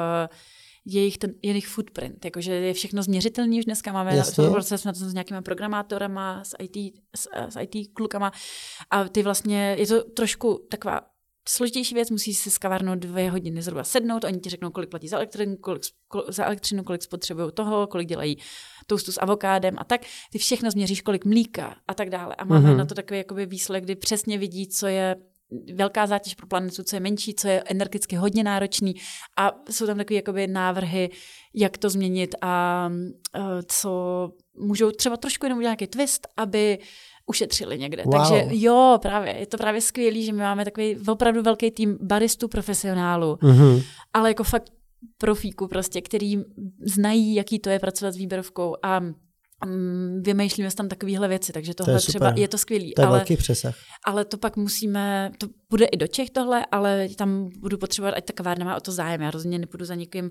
jejich, 0.86 1.18
ten, 1.18 1.34
jejich 1.42 1.66
footprint, 1.66 2.24
jakože 2.24 2.52
je 2.52 2.74
všechno 2.74 3.02
změřitelný 3.02 3.58
už 3.58 3.64
dneska, 3.64 3.92
máme 3.92 4.16
Jasně. 4.16 4.44
jsme 4.62 4.78
na 4.84 4.92
tom 4.92 5.08
s 5.08 5.12
nějakýma 5.12 5.42
programátorama, 5.42 6.44
s 6.44 6.56
IT, 6.62 6.94
s, 7.16 7.28
s 7.48 7.60
IT 7.60 7.92
klukama 7.92 8.32
a 8.90 9.08
ty 9.08 9.22
vlastně, 9.22 9.76
je 9.78 9.86
to 9.86 10.04
trošku 10.04 10.66
taková 10.70 11.00
složitější 11.48 11.94
věc, 11.94 12.10
musí 12.10 12.34
si 12.34 12.50
s 12.50 12.58
kavárnou 12.58 12.94
dvě 12.94 13.30
hodiny 13.30 13.62
zhruba 13.62 13.84
sednout, 13.84 14.24
oni 14.24 14.38
ti 14.38 14.50
řeknou, 14.50 14.70
kolik 14.70 14.90
platí 14.90 15.08
za 15.08 15.16
elektřinu, 15.16 15.56
kolik, 15.56 15.82
za 16.28 16.44
elektřinu, 16.44 16.84
kolik 16.84 17.02
spotřebují 17.02 17.52
toho, 17.54 17.86
kolik 17.86 18.08
dělají 18.08 18.38
toastu 18.86 19.12
s 19.12 19.20
avokádem 19.20 19.74
a 19.78 19.84
tak. 19.84 20.00
Ty 20.32 20.38
všechno 20.38 20.70
změříš, 20.70 21.02
kolik 21.02 21.24
mlíka 21.24 21.76
a 21.88 21.94
tak 21.94 22.10
dále. 22.10 22.34
A 22.34 22.44
máme 22.44 22.60
Mhm. 22.60 22.70
mm-hmm. 22.70 22.78
na 22.78 22.86
to 22.86 22.94
takový 22.94 23.18
jakoby 23.18 23.46
výsledek, 23.46 23.84
kdy 23.84 23.94
přesně 23.96 24.38
vidí, 24.38 24.68
co 24.68 24.86
je 24.86 25.16
velká 25.74 26.06
zátěž 26.06 26.34
pro 26.34 26.46
planetu, 26.46 26.82
co 26.82 26.96
je 26.96 27.00
menší, 27.00 27.34
co 27.34 27.48
je 27.48 27.62
energeticky 27.66 28.16
hodně 28.16 28.44
náročný 28.44 28.94
a 29.36 29.52
jsou 29.70 29.86
tam 29.86 29.96
takové 29.98 30.16
jakoby 30.16 30.46
návrhy, 30.46 31.10
jak 31.54 31.78
to 31.78 31.90
změnit 31.90 32.34
a 32.42 32.88
uh, 33.38 33.42
co 33.68 33.90
můžou 34.58 34.90
třeba 34.90 35.16
trošku 35.16 35.46
jenom 35.46 35.58
udělat 35.58 35.70
nějaký 35.70 35.86
twist, 35.86 36.26
aby 36.36 36.78
ušetřili 37.26 37.78
někde. 37.78 38.02
Wow. 38.02 38.12
Takže 38.12 38.44
jo, 38.50 38.98
právě, 39.02 39.36
je 39.36 39.46
to 39.46 39.56
právě 39.56 39.80
skvělý, 39.80 40.24
že 40.24 40.32
my 40.32 40.38
máme 40.38 40.64
takový 40.64 40.96
opravdu 41.08 41.42
velký 41.42 41.70
tým 41.70 41.98
baristů 42.02 42.48
profesionálů, 42.48 43.38
Mhm. 43.42 43.80
ale 44.14 44.30
jako 44.30 44.44
fakt 44.44 44.72
profíků 45.18 45.68
prostě, 45.68 46.00
který 46.00 46.36
znají, 46.86 47.34
jaký 47.34 47.58
to 47.58 47.70
je 47.70 47.78
pracovat 47.78 48.12
s 48.12 48.16
výběrovkou 48.16 48.76
a 48.82 49.00
vymýšlíme 50.20 50.70
tam 50.76 50.88
takovéhle 50.88 51.28
věci, 51.28 51.52
takže 51.52 51.74
tohle 51.74 51.94
je 51.94 51.98
třeba 51.98 52.32
je 52.36 52.48
to 52.48 52.58
skvělý. 52.58 52.94
To 52.94 53.02
je 53.02 53.06
ale, 53.06 53.18
velký 53.18 53.36
přesah. 53.36 53.74
ale 54.04 54.24
to 54.24 54.38
pak 54.38 54.56
musíme, 54.56 55.30
to 55.38 55.46
bude 55.70 55.84
i 55.84 55.96
do 55.96 56.06
Čech 56.06 56.30
tohle, 56.30 56.66
ale 56.72 57.08
tam 57.16 57.50
budu 57.60 57.78
potřebovat, 57.78 58.14
ať 58.16 58.24
ta 58.24 58.32
kavárna 58.32 58.64
má 58.64 58.76
o 58.76 58.80
to 58.80 58.92
zájem. 58.92 59.20
Já 59.20 59.30
rozhodně 59.30 59.58
nepůjdu 59.58 59.84
za 59.84 59.94
někým 59.94 60.30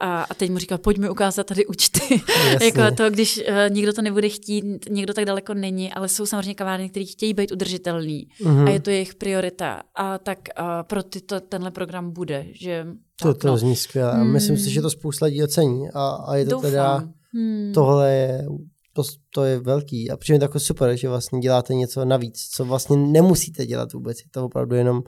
a, 0.00 0.22
a 0.22 0.34
teď 0.34 0.50
mu 0.50 0.58
říkal, 0.58 0.78
pojď 0.78 0.98
mi 0.98 1.10
ukázat 1.10 1.46
tady 1.46 1.66
účty. 1.66 2.20
jako 2.64 2.96
to, 2.96 3.10
když 3.10 3.38
uh, 3.38 3.74
někdo 3.74 3.92
to 3.92 4.02
nebude 4.02 4.28
chtít, 4.28 4.64
někdo 4.90 5.14
tak 5.14 5.24
daleko 5.24 5.54
není, 5.54 5.92
ale 5.92 6.08
jsou 6.08 6.26
samozřejmě 6.26 6.54
kavárny, 6.54 6.90
které 6.90 7.06
chtějí 7.06 7.34
být 7.34 7.52
udržitelný 7.52 8.28
mm-hmm. 8.42 8.66
a 8.66 8.70
je 8.70 8.80
to 8.80 8.90
jejich 8.90 9.14
priorita. 9.14 9.82
A 9.96 10.18
tak 10.18 10.38
uh, 10.60 10.66
pro 10.82 11.02
ty 11.02 11.20
to 11.20 11.40
tenhle 11.40 11.70
program 11.70 12.10
bude, 12.10 12.46
že 12.52 12.86
to, 13.22 13.32
tak, 13.32 13.42
to 13.42 13.48
no. 13.48 13.56
zní 13.56 13.76
skvěle. 13.76 14.14
Hmm. 14.14 14.32
Myslím 14.32 14.56
si, 14.56 14.70
že 14.70 14.82
to 14.82 14.90
spousta 14.90 15.26
lidí 15.26 15.44
ocení 15.44 15.90
a, 15.94 16.08
a 16.08 16.36
je 16.36 16.44
to 16.44 16.50
Doufám. 16.50 16.70
teda, 16.70 17.08
hmm. 17.34 17.72
tohle 17.74 18.12
je 18.12 18.46
to, 18.92 19.02
to 19.30 19.44
je 19.44 19.58
velký 19.58 20.10
a 20.10 20.16
přijde 20.16 20.44
jako 20.44 20.60
super, 20.60 20.96
že 20.96 21.08
vlastně 21.08 21.40
děláte 21.40 21.74
něco 21.74 22.04
navíc, 22.04 22.48
co 22.48 22.64
vlastně 22.64 22.96
nemusíte 22.96 23.66
dělat 23.66 23.92
vůbec. 23.92 24.18
Je 24.20 24.30
to 24.30 24.44
opravdu 24.44 24.76
jenom, 24.76 25.02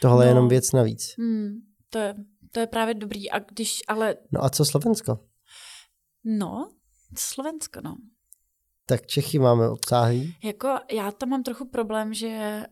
tohle 0.00 0.16
no. 0.16 0.22
je 0.22 0.28
jenom 0.28 0.48
věc 0.48 0.72
navíc. 0.72 1.14
Hmm. 1.18 1.48
To 1.90 1.98
je 1.98 2.14
to 2.52 2.60
je 2.60 2.66
právě 2.66 2.94
dobrý. 2.94 3.30
A 3.30 3.38
když 3.38 3.80
ale... 3.88 4.16
No 4.32 4.44
a 4.44 4.50
co 4.50 4.64
Slovensko? 4.64 5.18
No, 6.24 6.70
Slovensko, 7.18 7.80
no. 7.84 7.96
Tak 8.86 9.06
Čechy 9.06 9.38
máme 9.38 9.68
obsáhlý. 9.68 10.34
Jako 10.44 10.68
já 10.92 11.12
tam 11.12 11.28
mám 11.28 11.42
trochu 11.42 11.68
problém, 11.68 12.14
že 12.14 12.62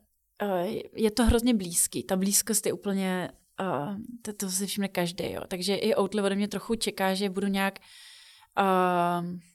uh, 0.42 0.72
je 0.94 1.10
to 1.10 1.24
hrozně 1.24 1.54
blízký. 1.54 2.02
Ta 2.02 2.16
blízkost 2.16 2.66
je 2.66 2.72
úplně, 2.72 3.30
uh, 3.60 3.96
to, 4.22 4.32
to 4.32 4.50
si 4.50 4.66
všimne 4.66 4.88
každý, 4.88 5.32
jo. 5.32 5.40
Takže 5.48 5.74
i 5.74 5.94
Outli 5.96 6.22
ode 6.22 6.34
mě 6.34 6.48
trochu 6.48 6.74
čeká, 6.74 7.14
že 7.14 7.30
budu 7.30 7.46
nějak 7.46 7.78
uh, 7.78 7.84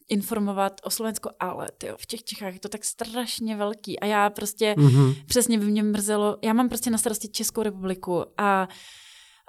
informovat 0.10 0.82
o 0.84 0.90
Slovensku, 0.90 1.30
ale 1.40 1.68
tyjo, 1.78 1.96
v 1.98 2.06
těch 2.06 2.24
Čechách 2.24 2.54
je 2.54 2.60
to 2.60 2.70
tak 2.70 2.86
strašně 2.86 3.56
velký 3.56 4.00
a 4.00 4.06
já 4.06 4.30
prostě 4.30 4.76
mm-hmm. 4.78 5.16
přesně 5.26 5.60
by 5.60 5.66
mě 5.66 5.84
mrzelo, 5.84 6.38
já 6.44 6.54
mám 6.54 6.70
prostě 6.70 6.90
na 6.90 6.98
starosti 6.98 7.28
Českou 7.28 7.64
republiku 7.64 8.24
a 8.38 8.68
uh, 8.70 8.76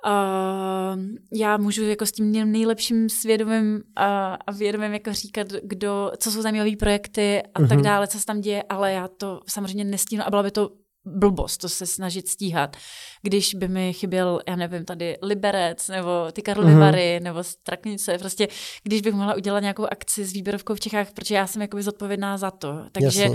Uh, 0.06 1.00
já 1.32 1.56
můžu 1.56 1.82
jako 1.84 2.06
s 2.06 2.12
tím 2.12 2.52
nejlepším 2.52 3.08
svědomím 3.08 3.82
a, 3.96 4.34
a 4.34 4.52
vědomím 4.52 4.92
jako 4.92 5.12
říkat, 5.12 5.46
kdo, 5.62 6.12
co 6.18 6.30
jsou 6.30 6.42
zajímavé 6.42 6.70
projekty 6.78 7.42
a 7.42 7.61
uh-huh. 7.61 7.68
tak 7.68 7.76
mhm. 7.76 7.84
dále, 7.84 8.06
co 8.06 8.18
se 8.18 8.26
tam 8.26 8.40
děje, 8.40 8.62
ale 8.68 8.92
já 8.92 9.08
to 9.08 9.40
samozřejmě 9.49 9.84
nestínu 9.84 10.23
a 10.26 10.30
byla 10.30 10.42
by 10.42 10.50
to 10.50 10.70
blbost 11.06 11.61
to 11.61 11.68
se 11.68 11.87
snažit 11.87 12.28
stíhat. 12.28 12.76
Když 13.23 13.54
by 13.54 13.68
mi 13.68 13.92
chyběl, 13.92 14.40
já 14.49 14.56
nevím, 14.56 14.84
tady 14.84 15.18
Liberec, 15.23 15.88
nebo 15.88 16.32
ty 16.32 16.42
Karlovy 16.42 16.73
uh-huh. 16.73 16.80
Vary, 16.80 17.20
nebo 17.20 17.44
Straknice, 17.44 18.18
prostě 18.18 18.49
když 18.82 19.00
bych 19.00 19.14
mohla 19.14 19.34
udělat 19.34 19.61
nějakou 19.61 19.87
akci 19.90 20.25
s 20.25 20.32
výběrovkou 20.32 20.75
v 20.75 20.80
Čechách, 20.80 21.12
protože 21.12 21.34
já 21.34 21.46
jsem 21.46 21.62
jakoby 21.62 21.82
zodpovědná 21.82 22.38
za 22.38 22.50
to. 22.50 22.84
Takže 22.92 23.28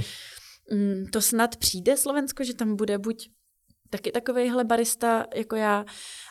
mm, 0.72 1.06
to 1.12 1.22
snad 1.22 1.56
přijde 1.56 1.98
Slovensko, 1.98 2.44
že 2.44 2.54
tam 2.54 2.76
bude 2.76 2.98
buď 2.98 3.30
taky 3.90 4.12
takovejhle 4.12 4.64
barista 4.64 5.26
jako 5.36 5.56
já, 5.56 5.86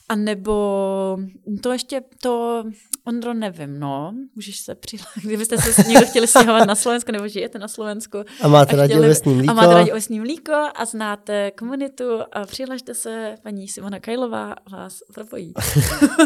a 0.08 0.16
nebo 0.16 1.18
to 1.62 1.72
ještě, 1.72 2.02
to, 2.22 2.64
Ondro, 3.04 3.34
nevím, 3.34 3.80
no, 3.80 4.14
můžeš 4.34 4.60
se 4.60 4.74
přihlásit, 4.74 5.22
kdybyste 5.24 5.58
se 5.58 5.82
někdo 5.88 6.06
chtěli 6.06 6.26
stěhovat 6.26 6.68
na 6.68 6.74
Slovensku, 6.74 7.12
nebo 7.12 7.28
žijete 7.28 7.58
na 7.58 7.68
Slovensku. 7.68 8.18
A 8.40 8.48
máte 8.48 8.76
rádi 8.76 8.94
ovesní 8.94 9.34
mlíko. 9.34 9.50
A 9.50 9.54
máte 9.54 9.74
rádi 9.74 9.90
ovesní 9.90 10.20
mlíko 10.20 10.52
a 10.74 10.84
znáte 10.84 11.50
komunitu 11.50 12.04
a 12.32 12.46
přihlašte 12.46 12.94
se, 12.94 13.34
paní 13.42 13.68
Simona 13.68 14.00
Kajlová 14.00 14.54
vás 14.72 14.98
propojí. 15.14 15.52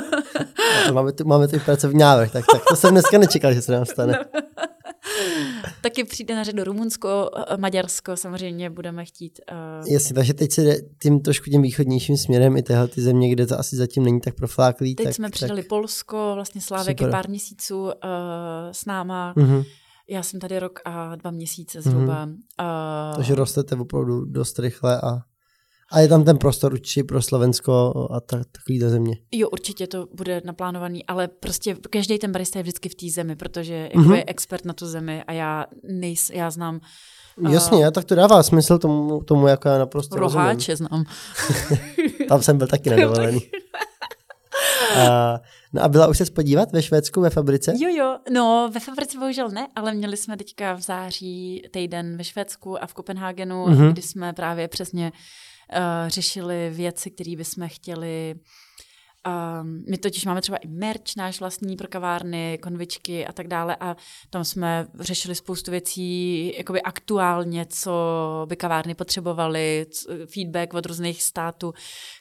máme, 0.92 1.12
tu, 1.12 1.24
máme 1.24 1.48
tu 1.48 1.60
pracovní 1.60 1.98
návrh, 1.98 2.32
tak, 2.32 2.44
tak 2.52 2.62
to 2.68 2.76
jsem 2.76 2.90
dneska 2.90 3.18
nečekal, 3.18 3.54
že 3.54 3.62
se 3.62 3.72
nám 3.72 3.86
stane. 3.86 4.18
No. 4.62 4.71
Taky 5.80 6.04
přijde 6.04 6.36
na 6.36 6.44
řadu 6.44 6.64
Rumunsko, 6.64 7.30
eh, 7.36 7.56
Maďarsko, 7.56 8.16
samozřejmě 8.16 8.70
budeme 8.70 9.04
chtít. 9.04 9.40
Uh... 9.52 9.92
Jasně, 9.92 10.14
takže 10.14 10.34
teď 10.34 10.52
se 10.52 10.62
jde 10.62 10.76
tím 11.02 11.20
trošku 11.20 11.50
tím 11.50 11.62
východnějším 11.62 12.16
směrem 12.16 12.56
i 12.56 12.62
tyhle 12.62 12.88
ty 12.88 13.00
země, 13.00 13.30
kde 13.30 13.46
to 13.46 13.58
asi 13.58 13.76
zatím 13.76 14.04
není 14.04 14.20
tak 14.20 14.34
profláklý. 14.34 14.94
Teď 14.94 15.06
tak, 15.06 15.14
jsme 15.14 15.30
přidali 15.30 15.62
tak... 15.62 15.68
Polsko, 15.68 16.32
vlastně 16.34 16.60
Slávek 16.60 17.00
je 17.00 17.08
pár 17.08 17.28
měsíců 17.28 17.82
uh, 17.82 17.90
s 18.72 18.84
náma. 18.84 19.34
Uh-huh. 19.36 19.64
Já 20.08 20.22
jsem 20.22 20.40
tady 20.40 20.58
rok 20.58 20.80
a 20.84 21.16
dva 21.16 21.30
měsíce 21.30 21.82
zhruba. 21.82 22.26
Uh-huh. 22.26 23.10
Uh... 23.10 23.16
Takže 23.16 23.34
rostete 23.34 23.76
opravdu 23.76 24.24
dost 24.24 24.58
rychle 24.58 25.00
a 25.00 25.18
a 25.92 26.00
je 26.00 26.08
tam 26.08 26.24
ten 26.24 26.38
prostor 26.38 26.72
určitě 26.72 27.04
pro 27.04 27.22
Slovensko 27.22 27.92
a 28.10 28.20
tak, 28.20 28.42
takovýhle 28.52 28.90
země. 28.90 29.16
Jo, 29.32 29.48
určitě 29.48 29.86
to 29.86 30.06
bude 30.14 30.42
naplánovaný, 30.44 31.06
ale 31.06 31.28
prostě 31.28 31.76
každý 31.90 32.18
ten 32.18 32.32
barista 32.32 32.58
je 32.58 32.62
vždycky 32.62 32.88
v 32.88 32.94
té 32.94 33.06
zemi, 33.10 33.36
protože 33.36 33.74
jako 33.74 33.98
mm-hmm. 33.98 34.14
je 34.14 34.24
expert 34.26 34.64
na 34.64 34.72
tu 34.72 34.86
zemi 34.86 35.22
a 35.26 35.32
já 35.32 35.66
nejs, 35.82 36.30
já 36.30 36.50
znám 36.50 36.80
Jasně, 37.50 37.78
uh, 37.78 37.90
tak 37.90 38.04
to 38.04 38.14
dává 38.14 38.42
smysl 38.42 38.78
tomu, 38.78 39.22
tomu 39.22 39.46
jako 39.46 39.68
já 39.68 39.78
naprosto 39.78 40.16
Roháče 40.16 40.72
rozumím. 40.72 40.88
znám. 40.88 41.04
tam 42.28 42.42
jsem 42.42 42.58
byl 42.58 42.66
taky 42.66 42.90
nedovolený. 42.90 43.40
A, 44.96 45.40
no 45.72 45.82
a 45.82 45.88
byla 45.88 46.08
už 46.08 46.18
se 46.18 46.24
podívat 46.24 46.72
ve 46.72 46.82
Švédsku 46.82 47.20
ve 47.20 47.30
fabrice? 47.30 47.72
Jo, 47.80 47.88
jo, 47.88 48.18
no 48.32 48.70
ve 48.74 48.80
fabrice 48.80 49.18
bohužel 49.18 49.48
ne, 49.48 49.68
ale 49.76 49.94
měli 49.94 50.16
jsme 50.16 50.36
teďka 50.36 50.74
v 50.74 50.80
září 50.80 51.62
týden 51.70 52.16
ve 52.16 52.24
Švédsku 52.24 52.82
a 52.82 52.86
v 52.86 52.94
Kopenhagenu, 52.94 53.66
mm-hmm. 53.66 53.92
kdy 53.92 54.02
jsme 54.02 54.32
právě 54.32 54.68
přesně 54.68 55.12
uh, 55.70 56.08
řešili 56.08 56.70
věci, 56.70 57.10
které 57.10 57.36
bychom 57.36 57.68
chtěli 57.68 58.34
Um, 59.26 59.84
my 59.90 59.98
totiž 59.98 60.24
máme 60.24 60.40
třeba 60.40 60.58
i 60.58 60.68
merch 60.68 61.16
náš 61.16 61.40
vlastní 61.40 61.76
pro 61.76 61.88
kavárny, 61.88 62.58
konvičky 62.62 63.26
a 63.26 63.32
tak 63.32 63.48
dále 63.48 63.76
a 63.80 63.96
tam 64.30 64.44
jsme 64.44 64.86
řešili 65.00 65.34
spoustu 65.34 65.70
věcí 65.70 66.56
jakoby 66.56 66.82
aktuálně, 66.82 67.66
co 67.66 67.92
by 68.48 68.56
kavárny 68.56 68.94
potřebovaly, 68.94 69.86
feedback 70.34 70.74
od 70.74 70.86
různých 70.86 71.22
států. 71.22 71.72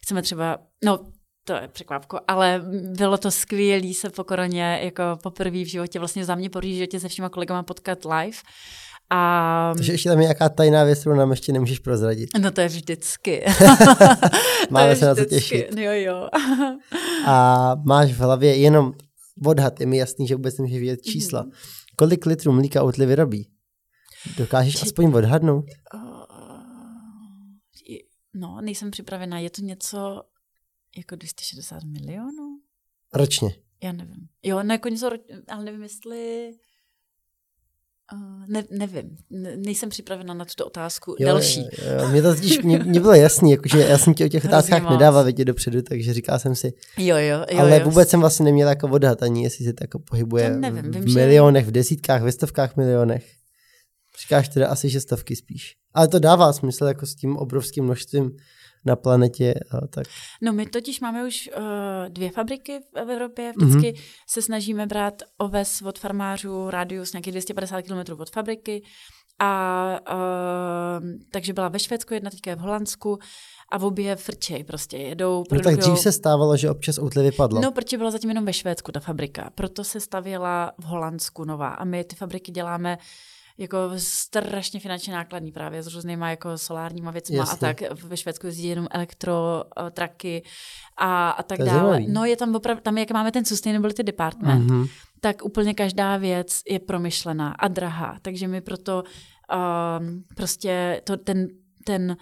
Chceme 0.04 0.22
třeba, 0.22 0.58
no 0.86 1.12
to 1.44 1.54
je 1.54 1.68
překvapko, 1.68 2.20
ale 2.28 2.62
bylo 2.98 3.18
to 3.18 3.32
skvělé 3.32 3.94
se 3.94 4.10
po 4.10 4.24
koroně, 4.24 4.80
jako 4.84 5.04
poprvé 5.24 5.64
v 5.64 5.70
životě, 5.70 6.00
vlastně 6.00 6.26
za 6.26 6.36
mě 6.36 6.50
po 6.50 6.62
životě 6.62 7.00
se 7.00 7.08
všema 7.08 7.30
kolegama 7.30 7.64
potkat 7.64 8.06
live 8.06 8.38
a... 9.12 9.74
Takže 9.76 9.92
ještě 9.92 10.10
tam 10.10 10.20
je 10.20 10.24
nějaká 10.24 10.50
tajná 10.50 10.84
věc, 10.84 11.00
kterou 11.00 11.16
nám 11.16 11.32
ještě 11.32 11.54
nemůžeš 11.54 11.80
prozradit. 11.80 12.30
No 12.40 12.52
to 12.52 12.62
je 12.62 12.68
vždycky. 12.68 13.46
Máme 14.70 14.90
je 14.90 14.96
se 14.96 15.06
na 15.06 15.16
to 15.16 15.26
těšit. 15.26 15.78
Jo, 15.78 15.92
jo. 15.92 16.28
a 17.26 17.76
máš 17.86 18.12
v 18.12 18.18
hlavě 18.20 18.56
jenom 18.56 18.94
odhad, 19.46 19.80
je 19.80 19.86
mi 19.86 19.98
jasný, 19.98 20.28
že 20.28 20.36
vůbec 20.36 20.58
nemůžeš 20.58 20.80
vědět 20.80 21.02
čísla. 21.02 21.44
Mm. 21.44 21.52
Kolik 21.96 22.26
litrů 22.26 22.52
mlíka 22.52 22.84
Outly 22.84 23.06
vyrobí? 23.06 23.48
Dokážeš 24.38 24.76
Či... 24.76 24.86
aspoň 24.86 25.14
odhadnout? 25.14 25.66
No, 28.34 28.62
nejsem 28.62 28.92
připravená. 28.92 29.40
Je 29.40 29.50
to 29.50 29.62
něco 29.62 30.22
jako 30.98 31.16
260 31.16 31.84
milionů? 31.84 32.60
Ročně? 33.14 33.56
Já 33.84 33.92
nevím. 33.92 34.28
Jo, 34.44 34.64
no 34.64 34.74
jako 34.74 34.90
něco, 34.90 35.10
ale 35.48 35.64
nevím, 35.64 35.84
jestli... 35.84 36.52
Uh, 38.14 38.48
ne, 38.48 38.64
nevím, 38.72 39.18
ne, 39.30 39.58
nejsem 39.58 39.90
připravena 39.90 40.34
na 40.34 40.46
tuto 40.46 40.66
otázku. 40.66 41.16
Jo, 41.20 41.28
Další. 41.28 41.62
Jo, 41.62 41.68
jo. 42.02 42.10
Mě 42.10 42.22
to 42.22 42.36
totiž, 42.36 42.62
mě, 42.62 42.80
mě 42.80 43.00
bylo 43.00 43.14
jasný, 43.14 43.52
jakože 43.52 43.80
já 43.80 43.98
jsem 43.98 44.14
ti 44.14 44.26
o 44.26 44.28
těch 44.28 44.46
otázkách 44.46 44.90
nedával 44.90 45.24
vědět 45.24 45.46
dopředu, 45.46 45.82
takže 45.82 46.14
říkal 46.14 46.40
jsem 46.40 46.56
si. 46.56 46.74
Jo, 46.98 47.18
jo, 47.18 47.46
jo. 47.52 47.60
Ale 47.60 47.80
jo, 47.80 47.86
vůbec 47.86 48.10
jsem 48.10 48.20
vlastně 48.20 48.44
neměl 48.44 48.70
jako 48.70 48.88
odhad 48.88 49.24
ani, 49.24 49.44
jestli 49.44 49.66
se 49.66 49.74
to 49.74 49.84
jako 49.84 50.00
pohybuje 50.00 50.50
nevím, 50.50 50.92
vím, 50.92 51.04
v 51.04 51.16
milionech, 51.16 51.66
v 51.66 51.72
desítkách, 51.72 52.22
ve 52.22 52.32
stovkách 52.32 52.76
milionech. 52.76 53.26
Říkáš 54.22 54.50
teda 54.50 54.68
asi, 54.68 54.90
že 54.90 55.02
stovky 55.02 55.36
spíš. 55.36 55.76
Ale 55.94 56.08
to 56.08 56.20
dává 56.20 56.54
smysl 56.54 56.86
jako 56.86 57.06
s 57.06 57.16
tím 57.16 57.38
obrovským 57.38 57.84
množstvím 57.84 58.32
na 58.86 58.96
planetě. 58.96 59.54
A 59.72 59.88
tak. 59.88 60.08
No 60.42 60.54
my 60.54 60.66
totiž 60.66 61.00
máme 61.00 61.28
už 61.28 61.50
uh, 61.58 61.64
dvě 62.10 62.32
fabriky 62.32 62.80
v 62.94 63.12
Evropě. 63.12 63.54
Vždycky 63.58 63.92
mm-hmm. 63.92 64.02
se 64.28 64.42
snažíme 64.42 64.86
brát 64.86 65.14
oves 65.38 65.82
od 65.82 66.00
farmářů, 66.00 66.70
rádius 66.70 67.14
nějakých 67.14 67.32
250 67.32 67.82
km 67.82 68.22
od 68.22 68.30
fabriky. 68.30 68.84
A 69.40 70.00
uh, 70.14 71.10
takže 71.32 71.54
byla 71.54 71.68
ve 71.68 71.80
Švédsku, 71.80 72.14
jedna 72.14 72.30
teďka 72.30 72.50
je 72.50 72.56
v 72.56 72.60
Holandsku 72.60 73.20
a 73.72 73.78
v 73.78 73.86
obě 73.86 74.16
frčej 74.16 74.64
prostě 74.64 74.98
jedou. 74.98 75.44
No 75.52 75.60
tak 75.60 75.76
dřív 75.76 76.00
se 76.00 76.12
stávalo, 76.12 76.58
že 76.58 76.70
občas 76.70 76.98
outly 76.98 77.24
vypadlo. 77.24 77.62
No, 77.62 77.72
protože 77.72 77.98
byla 77.98 78.12
zatím 78.12 78.30
jenom 78.30 78.46
ve 78.46 78.54
Švédsku 78.54 78.92
ta 78.92 79.00
fabrika, 79.00 79.50
proto 79.56 79.84
se 79.84 80.00
stavěla 80.00 80.72
v 80.78 80.84
Holandsku 80.84 81.46
nová 81.46 81.70
a 81.70 81.84
my 81.84 82.04
ty 82.04 82.16
fabriky 82.16 82.52
děláme 82.52 82.98
jako 83.58 83.78
strašně 83.98 84.80
finančně 84.80 85.14
nákladný 85.14 85.52
právě 85.52 85.84
s 85.84 85.94
různýma 85.94 86.30
jako 86.30 86.58
solárníma 86.58 87.12
věcmi 87.12 87.40
a 87.40 87.56
tak. 87.56 87.82
Ve 88.04 88.18
Švédsku 88.18 88.46
jezdí 88.48 88.68
jenom 88.68 88.88
elektrotraky 88.92 90.44
a, 90.98 91.30
a 91.30 91.44
tak 91.44 91.60
dále. 91.60 91.72
Zajímavý. 91.72 92.08
No 92.14 92.26
je 92.26 92.38
tam 92.38 92.56
opravdu, 92.56 92.82
tam 92.82 92.98
jak 92.98 93.12
máme 93.12 93.32
ten 93.32 93.46
sustainability 93.46 94.04
department, 94.04 94.72
mm-hmm. 94.72 94.90
tak 95.20 95.46
úplně 95.46 95.74
každá 95.74 96.18
věc 96.18 96.62
je 96.70 96.80
promyšlená 96.80 97.52
a 97.52 97.68
drahá. 97.68 98.18
Takže 98.22 98.48
my 98.48 98.62
proto 98.62 99.04
um, 99.04 100.24
prostě 100.36 101.02
to, 101.04 101.18
ten, 101.18 101.48
ten 101.86 102.18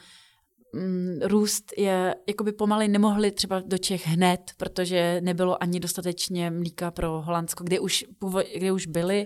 mm, 0.73 1.19
růst 1.23 1.73
je, 1.77 2.15
jakoby 2.27 2.51
pomaly 2.51 2.87
nemohli 2.87 3.31
třeba 3.31 3.61
do 3.65 3.77
Čech 3.77 4.07
hned, 4.07 4.51
protože 4.57 5.21
nebylo 5.23 5.63
ani 5.63 5.79
dostatečně 5.79 6.51
mlíka 6.51 6.91
pro 6.91 7.21
Holandsko, 7.21 7.63
kde 7.63 7.79
už, 7.79 8.05
kde 8.57 8.71
už 8.71 8.87
byli 8.87 9.25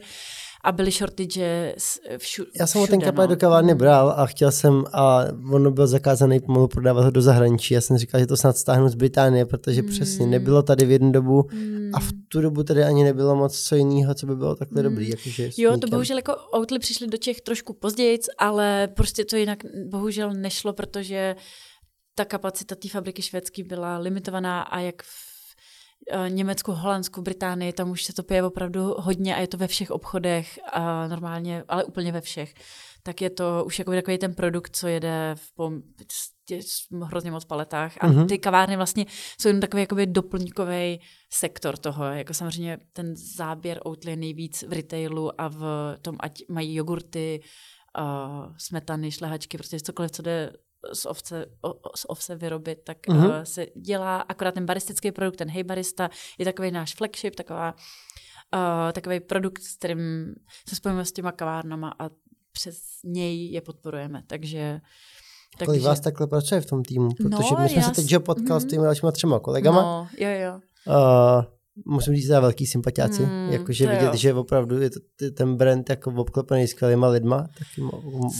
a 0.63 0.71
byly 0.71 0.91
shortage 0.91 1.75
všude. 2.17 2.49
Já 2.59 2.67
jsem 2.67 2.81
ho 2.81 2.87
ten 2.87 3.01
kapel 3.01 3.23
no. 3.23 3.27
do 3.27 3.37
kavárny 3.37 3.71
hmm. 3.71 3.77
bral 3.77 4.13
a 4.17 4.25
chtěl 4.25 4.51
jsem, 4.51 4.83
a 4.93 5.23
ono 5.51 5.71
byl 5.71 5.87
zakázaný 5.87 6.39
pomalu 6.39 6.67
prodávat 6.67 7.05
ho 7.05 7.11
do 7.11 7.21
zahraničí. 7.21 7.73
Já 7.73 7.81
jsem 7.81 7.97
říkal, 7.97 8.19
že 8.19 8.27
to 8.27 8.37
snad 8.37 8.57
stáhnu 8.57 8.89
z 8.89 8.95
Británie, 8.95 9.45
protože 9.45 9.81
mm. 9.81 9.87
přesně 9.87 10.27
nebylo 10.27 10.63
tady 10.63 10.85
v 10.85 10.91
jednu 10.91 11.11
dobu 11.11 11.49
mm. 11.51 11.91
a 11.93 11.99
v 11.99 12.11
hmm. 12.11 12.21
tu 12.27 12.41
dobu 12.41 12.63
tady 12.63 12.83
ani 12.83 13.03
nebylo 13.03 13.35
moc 13.35 13.61
co 13.61 13.75
jiného, 13.75 14.13
co 14.13 14.25
by 14.25 14.35
bylo 14.35 14.55
takhle 14.55 14.81
mm. 14.81 14.89
dobrý. 14.89 15.09
Jakože 15.09 15.49
jo, 15.57 15.77
to 15.77 15.87
bohužel 15.87 16.17
jako 16.17 16.35
outly 16.57 16.79
přišli 16.79 17.07
do 17.07 17.17
Čech 17.17 17.41
trošku 17.41 17.73
později, 17.73 18.19
ale 18.37 18.87
prostě 18.87 19.25
to 19.25 19.35
jinak 19.35 19.59
bohužel 19.89 20.33
nešlo, 20.33 20.73
protože 20.73 21.35
ta 22.15 22.25
kapacita 22.25 22.75
té 22.75 22.89
fabriky 22.89 23.21
švédské 23.21 23.63
byla 23.63 23.97
limitovaná 23.97 24.61
a 24.61 24.79
jak 24.79 25.03
v 25.03 25.32
Německu, 26.27 26.71
Holandsku, 26.71 27.21
Británii, 27.21 27.73
tam 27.73 27.91
už 27.91 28.03
se 28.03 28.13
to 28.13 28.23
pije 28.23 28.43
opravdu 28.43 28.95
hodně 28.97 29.35
a 29.35 29.39
je 29.39 29.47
to 29.47 29.57
ve 29.57 29.67
všech 29.67 29.91
obchodech 29.91 30.59
a 30.73 31.07
normálně, 31.07 31.63
ale 31.67 31.83
úplně 31.83 32.11
ve 32.11 32.21
všech. 32.21 32.53
Tak 33.03 33.21
je 33.21 33.29
to 33.29 33.63
už 33.65 33.79
jako 33.79 33.91
takový 33.91 34.17
ten 34.17 34.35
produkt, 34.35 34.75
co 34.75 34.87
jede 34.87 35.35
v 35.35 35.55
pom- 35.57 35.81
hrozně 37.03 37.31
moc 37.31 37.45
paletách. 37.45 37.93
A 37.99 38.07
mm-hmm. 38.07 38.27
ty 38.27 38.37
kavárny 38.37 38.75
vlastně 38.75 39.05
jsou 39.41 39.47
jenom 39.49 39.61
takový 39.61 39.81
jakoby 39.81 40.07
doplňkový 40.07 40.99
sektor 41.33 41.77
toho. 41.77 42.05
Jako 42.05 42.33
samozřejmě 42.33 42.77
ten 42.93 43.15
záběr 43.15 43.79
Oatly 43.83 44.11
je 44.11 44.15
nejvíc 44.15 44.63
v 44.63 44.73
retailu 44.73 45.41
a 45.41 45.47
v 45.47 45.95
tom, 46.01 46.15
ať 46.19 46.41
mají 46.49 46.75
jogurty, 46.75 47.41
uh, 47.99 48.55
smetany, 48.57 49.11
šlehačky, 49.11 49.57
prostě 49.57 49.79
cokoliv, 49.79 50.11
co 50.11 50.21
jde 50.21 50.53
z 50.93 51.05
ovce, 51.05 51.45
o, 51.61 51.73
z 51.95 52.05
ovce 52.07 52.35
vyrobit, 52.35 52.79
tak 52.83 52.97
mm-hmm. 53.07 53.37
uh, 53.37 53.43
se 53.43 53.67
dělá 53.75 54.17
akorát 54.17 54.53
ten 54.53 54.65
baristický 54.65 55.11
produkt, 55.11 55.35
ten 55.35 55.49
Hey 55.49 55.63
Barista, 55.63 56.09
je 56.37 56.45
takový 56.45 56.71
náš 56.71 56.95
flagship, 56.95 57.35
taková, 57.35 57.75
uh, 58.55 58.91
takový 58.91 59.19
produkt, 59.19 59.63
s 59.63 59.75
kterým 59.75 60.35
se 60.67 60.75
spojíme 60.75 61.05
s 61.05 61.11
těma 61.11 61.31
kavárnama 61.31 61.93
a 61.99 62.09
přes 62.51 62.77
něj 63.03 63.51
je 63.51 63.61
podporujeme, 63.61 64.23
takže 64.27 64.81
takže... 65.57 65.65
Kolik 65.65 65.81
vás 65.83 65.99
takhle 65.99 66.27
pracuje 66.27 66.61
v 66.61 66.65
tom 66.65 66.83
týmu? 66.83 67.09
Protože 67.09 67.49
no, 67.51 67.61
my 67.61 67.69
jsme 67.69 67.81
já... 67.81 67.83
se 67.83 67.91
teď 67.91 68.23
potkal 68.25 68.57
mm-hmm. 68.57 68.61
s 68.61 68.65
těmi 68.65 68.83
dalšíma 68.83 69.11
třema 69.11 69.39
kolegama. 69.39 69.81
No, 69.81 70.07
jo, 70.17 70.29
jo. 70.29 70.59
Uh, 70.87 71.43
musím 71.85 72.15
říct, 72.15 72.27
že 72.27 72.39
velký 72.39 72.67
sympatiáci. 72.67 73.21
Mm, 73.21 73.49
Jakože 73.51 73.87
vidět, 73.87 74.05
jo. 74.05 74.15
že 74.15 74.33
opravdu 74.33 74.81
je 74.81 74.89
to, 74.89 74.99
ten 75.37 75.55
brand 75.55 75.89
jako 75.89 76.11
obklopený 76.11 76.67
skvělýma 76.67 77.07
lidma, 77.07 77.47
taky 77.57 77.81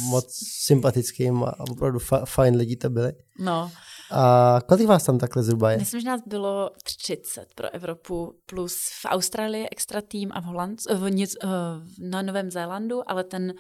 moc 0.10 0.26
sympatickým 0.66 1.44
a 1.44 1.60
opravdu 1.60 2.00
fa, 2.00 2.26
fajn 2.26 2.56
lidi 2.56 2.76
to 2.76 2.90
byli. 2.90 3.14
No. 3.40 3.72
A 4.12 4.60
kolik 4.68 4.88
vás 4.88 5.04
tam 5.04 5.18
takhle 5.18 5.44
zhruba 5.44 5.72
je? 5.72 5.78
Myslím, 5.78 6.02
že 6.02 6.08
nás 6.08 6.22
bylo 6.28 6.70
30 6.84 7.46
pro 7.56 7.74
Evropu, 7.74 8.34
plus 8.46 8.76
v 9.02 9.06
Austrálii 9.06 9.68
extra 9.72 10.02
tým 10.02 10.30
a 10.34 10.42
v, 10.42 10.44
Holand, 10.44 10.80
v, 10.96 11.10
nic, 11.10 11.36
eh, 11.44 11.48
na 12.10 12.22
Novém 12.22 12.52
Zélandu, 12.52 13.12
ale 13.12 13.24
ten 13.24 13.54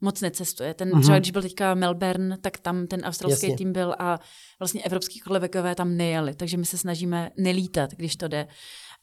moc 0.00 0.20
necestuje. 0.20 0.74
Ten, 0.74 0.90
mm-hmm. 0.90 1.02
třeba 1.02 1.18
když 1.18 1.30
byl 1.30 1.42
teďka 1.42 1.74
Melbourne, 1.74 2.38
tak 2.40 2.58
tam 2.58 2.86
ten 2.86 3.00
australský 3.00 3.46
Jasně. 3.46 3.56
tým 3.56 3.72
byl 3.72 3.94
a 3.98 4.20
vlastně 4.58 4.82
evropský 4.82 5.20
kolevekové 5.20 5.74
tam 5.74 5.96
nejeli, 5.96 6.34
takže 6.34 6.56
my 6.56 6.66
se 6.66 6.78
snažíme 6.78 7.30
nelítat, 7.36 7.90
když 7.90 8.16
to 8.16 8.28
jde 8.28 8.46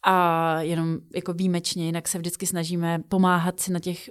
a 0.06 0.62
jenom 0.62 0.98
jako 1.16 1.34
výjimečně, 1.34 1.86
jinak 1.86 2.08
se 2.08 2.18
vždycky 2.18 2.48
snažíme 2.48 3.00
pomáhat 3.10 3.60
si 3.60 3.72
na 3.72 3.80
těch 3.80 4.10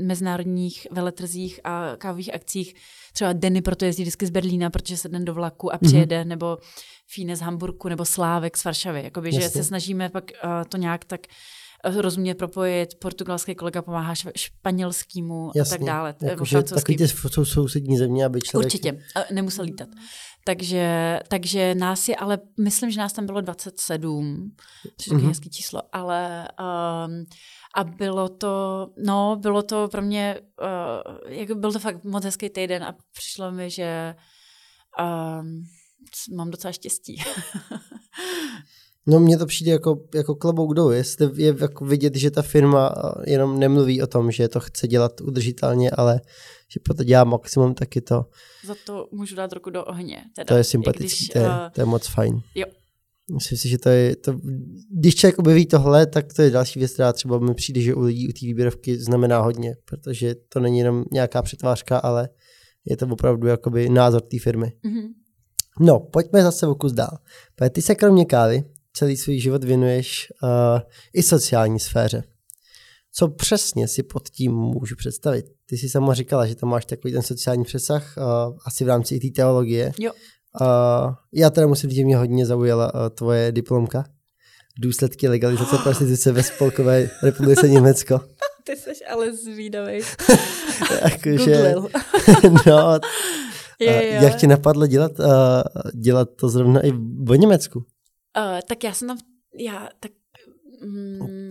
mezinárodních 0.00 0.86
veletrzích 0.90 1.60
a 1.64 1.96
kávových 1.98 2.34
akcích. 2.34 2.74
Třeba 3.12 3.32
Denny 3.32 3.62
proto 3.62 3.84
jezdí 3.84 4.02
vždycky 4.02 4.26
z 4.26 4.30
Berlína, 4.30 4.70
protože 4.70 4.96
se 4.96 5.08
den 5.08 5.24
do 5.24 5.34
vlaku 5.34 5.74
a 5.74 5.78
přijede, 5.78 6.22
mm-hmm. 6.22 6.28
nebo 6.28 6.58
Fíne 7.06 7.36
z 7.36 7.40
Hamburku, 7.40 7.88
nebo 7.88 8.04
Slávek 8.04 8.56
z 8.56 8.64
Varšavy. 8.64 9.02
Jakoby, 9.04 9.32
že 9.32 9.48
se 9.48 9.64
snažíme 9.64 10.08
pak 10.08 10.24
uh, 10.24 10.50
to 10.68 10.76
nějak 10.76 11.04
tak 11.04 11.20
uh, 11.88 12.00
rozumně 12.00 12.34
propojit. 12.34 12.94
Portugalský 13.00 13.54
kolega 13.54 13.82
pomáhá 13.82 14.14
španělskému 14.36 15.50
a 15.60 15.64
tak 15.70 15.84
dále. 15.84 16.14
Jako, 16.22 16.44
že 16.44 16.62
takový 16.62 16.96
ty 16.96 17.08
jsou 17.08 17.44
sousední 17.44 17.98
země, 17.98 18.24
aby 18.24 18.40
člověk... 18.40 18.66
Určitě, 18.66 18.98
nemusel 19.32 19.64
lítat. 19.64 19.88
Takže, 20.46 21.20
takže 21.28 21.74
nás 21.74 22.08
je, 22.08 22.16
ale 22.16 22.38
myslím, 22.60 22.90
že 22.90 23.00
nás 23.00 23.12
tam 23.12 23.26
bylo 23.26 23.40
27, 23.40 24.56
což 24.96 25.06
je 25.06 25.12
mm-hmm. 25.12 25.28
hezký 25.28 25.50
číslo, 25.50 25.82
ale 25.92 26.48
um, 26.60 27.24
a 27.74 27.84
bylo 27.84 28.28
to, 28.28 28.86
no, 29.04 29.36
bylo 29.40 29.62
to 29.62 29.88
pro 29.88 30.02
mě, 30.02 30.40
uh, 30.62 31.32
jako 31.32 31.54
byl 31.54 31.72
to 31.72 31.78
fakt 31.78 32.04
moc 32.04 32.24
hezký 32.24 32.50
týden 32.50 32.84
a 32.84 32.96
přišlo 33.12 33.52
mi, 33.52 33.70
že 33.70 34.14
um, 35.00 35.64
mám 36.36 36.50
docela 36.50 36.72
štěstí. 36.72 37.22
No 39.06 39.20
mně 39.20 39.38
to 39.38 39.46
přijde 39.46 39.72
jako, 39.72 40.00
jako 40.14 40.34
klobouk 40.34 40.74
dolů, 40.74 40.90
jestli 40.90 41.42
je 41.42 41.56
jako 41.60 41.84
vidět, 41.84 42.16
že 42.16 42.30
ta 42.30 42.42
firma 42.42 42.94
jenom 43.26 43.58
nemluví 43.58 44.02
o 44.02 44.06
tom, 44.06 44.30
že 44.30 44.48
to 44.48 44.60
chce 44.60 44.88
dělat 44.88 45.20
udržitelně, 45.20 45.90
ale 45.90 46.20
že 46.72 46.80
proto 46.84 47.04
dělá 47.04 47.24
maximum, 47.24 47.74
tak 47.74 47.96
je 47.96 48.02
to... 48.02 48.24
Za 48.66 48.74
to 48.86 49.08
můžu 49.12 49.36
dát 49.36 49.52
ruku 49.52 49.70
do 49.70 49.84
ohně. 49.84 50.16
Teda, 50.36 50.46
to 50.46 50.54
je 50.54 50.64
sympatický, 50.64 51.24
když, 51.24 51.28
to, 51.28 51.38
je, 51.38 51.44
uh, 51.44 51.54
to 51.72 51.80
je 51.80 51.84
moc 51.84 52.06
fajn. 52.06 52.40
Jo. 52.54 52.66
Myslím 53.34 53.58
si, 53.58 53.68
že 53.68 53.78
to 53.78 53.88
je, 53.88 54.16
to, 54.16 54.40
když 54.90 55.14
člověk 55.14 55.38
objeví 55.38 55.66
tohle, 55.66 56.06
tak 56.06 56.32
to 56.32 56.42
je 56.42 56.50
další 56.50 56.78
věc, 56.78 56.92
která 56.92 57.12
třeba 57.12 57.38
mi 57.38 57.54
přijde, 57.54 57.80
že 57.80 57.94
u 57.94 58.00
lidí 58.00 58.28
u 58.28 58.32
té 58.32 58.46
výběrovky 58.46 58.98
znamená 58.98 59.40
hodně, 59.40 59.76
protože 59.84 60.34
to 60.34 60.60
není 60.60 60.78
jenom 60.78 61.04
nějaká 61.12 61.42
přetvářka, 61.42 61.98
ale 61.98 62.28
je 62.84 62.96
to 62.96 63.06
opravdu 63.06 63.46
jakoby 63.46 63.88
názor 63.88 64.20
té 64.20 64.38
firmy. 64.38 64.72
Mm-hmm. 64.84 65.08
No, 65.80 66.00
pojďme 66.00 66.42
zase 66.42 66.66
o 66.66 66.74
kus 66.74 66.92
dál. 66.92 67.18
Ty 67.70 67.82
se 67.82 67.94
kromě 67.94 68.24
kávy 68.24 68.64
celý 68.96 69.16
svůj 69.16 69.38
život 69.38 69.64
věnuješ 69.64 70.32
uh, 70.42 70.80
i 71.12 71.22
sociální 71.22 71.80
sféře. 71.80 72.24
Co 73.12 73.28
přesně 73.28 73.88
si 73.88 74.02
pod 74.02 74.28
tím 74.28 74.52
můžu 74.52 74.96
představit? 74.96 75.46
Ty 75.66 75.78
jsi 75.78 75.88
sama 75.88 76.14
říkala, 76.14 76.46
že 76.46 76.54
tam 76.54 76.68
máš 76.68 76.84
takový 76.84 77.12
ten 77.12 77.22
sociální 77.22 77.64
přesah, 77.64 78.14
uh, 78.16 78.56
asi 78.66 78.84
v 78.84 78.88
rámci 78.88 79.14
i 79.14 79.20
té 79.20 79.42
teologie. 79.42 79.92
Jo. 79.98 80.12
Uh, 80.60 81.14
já 81.32 81.50
teda 81.50 81.66
musím 81.66 81.90
říct, 81.90 81.96
že 81.96 82.04
mě 82.04 82.16
hodně 82.16 82.46
zaujala 82.46 82.94
uh, 82.94 83.00
tvoje 83.08 83.52
diplomka. 83.52 84.04
Důsledky 84.78 85.28
legalizace 85.28 85.78
prostituce 85.78 86.32
ve 86.32 86.42
Spolkové 86.42 87.10
republice 87.22 87.68
Německo. 87.68 88.20
Ty 88.64 88.76
jsi 88.76 89.04
ale 89.10 89.36
zvídavý. 89.36 90.00
Jakože, 91.02 91.74
no, 92.66 93.00
je, 93.80 94.14
jo. 94.14 94.22
jak 94.22 94.36
ti 94.36 94.46
napadlo 94.46 94.86
dělat, 94.86 95.12
uh, 95.18 95.26
dělat 96.00 96.28
to 96.36 96.48
zrovna 96.48 96.80
i 96.80 96.90
v 97.22 97.38
Německu? 97.38 97.84
Uh, 98.36 98.60
tak 98.66 98.84
já 98.84 98.92
jsem 98.92 99.08
tam, 99.08 99.18
já, 99.58 99.88
tak, 100.00 100.12
mm, 100.82 101.50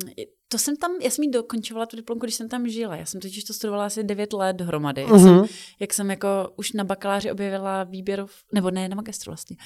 to 0.54 0.58
jsem 0.58 0.76
tam, 0.76 0.91
já 1.02 1.10
jsem 1.10 1.24
jí 1.24 1.32
dokončovala 1.32 1.86
tu 1.86 1.96
diplomku, 1.96 2.26
když 2.26 2.36
jsem 2.36 2.50
tam 2.50 2.69
žila. 2.69 2.96
Já 2.96 3.06
jsem 3.06 3.22
totiž 3.22 3.43
to 3.43 3.54
studovala 3.54 3.86
asi 3.86 4.04
9 4.04 4.34
let 4.34 4.56
dohromady. 4.56 5.02
Jak, 5.02 5.10
uh-huh. 5.10 5.46
jsem, 5.46 5.56
jak 5.80 5.93
jsem 5.93 6.10
jako 6.10 6.54
už 6.56 6.72
na 6.72 6.84
bakaláři 6.84 7.32
objevila 7.32 7.84
výběr, 7.84 8.26
nebo 8.54 8.72
ne, 8.72 8.89
na 8.89 8.96
magistru 8.96 9.30
vlastně. 9.30 9.58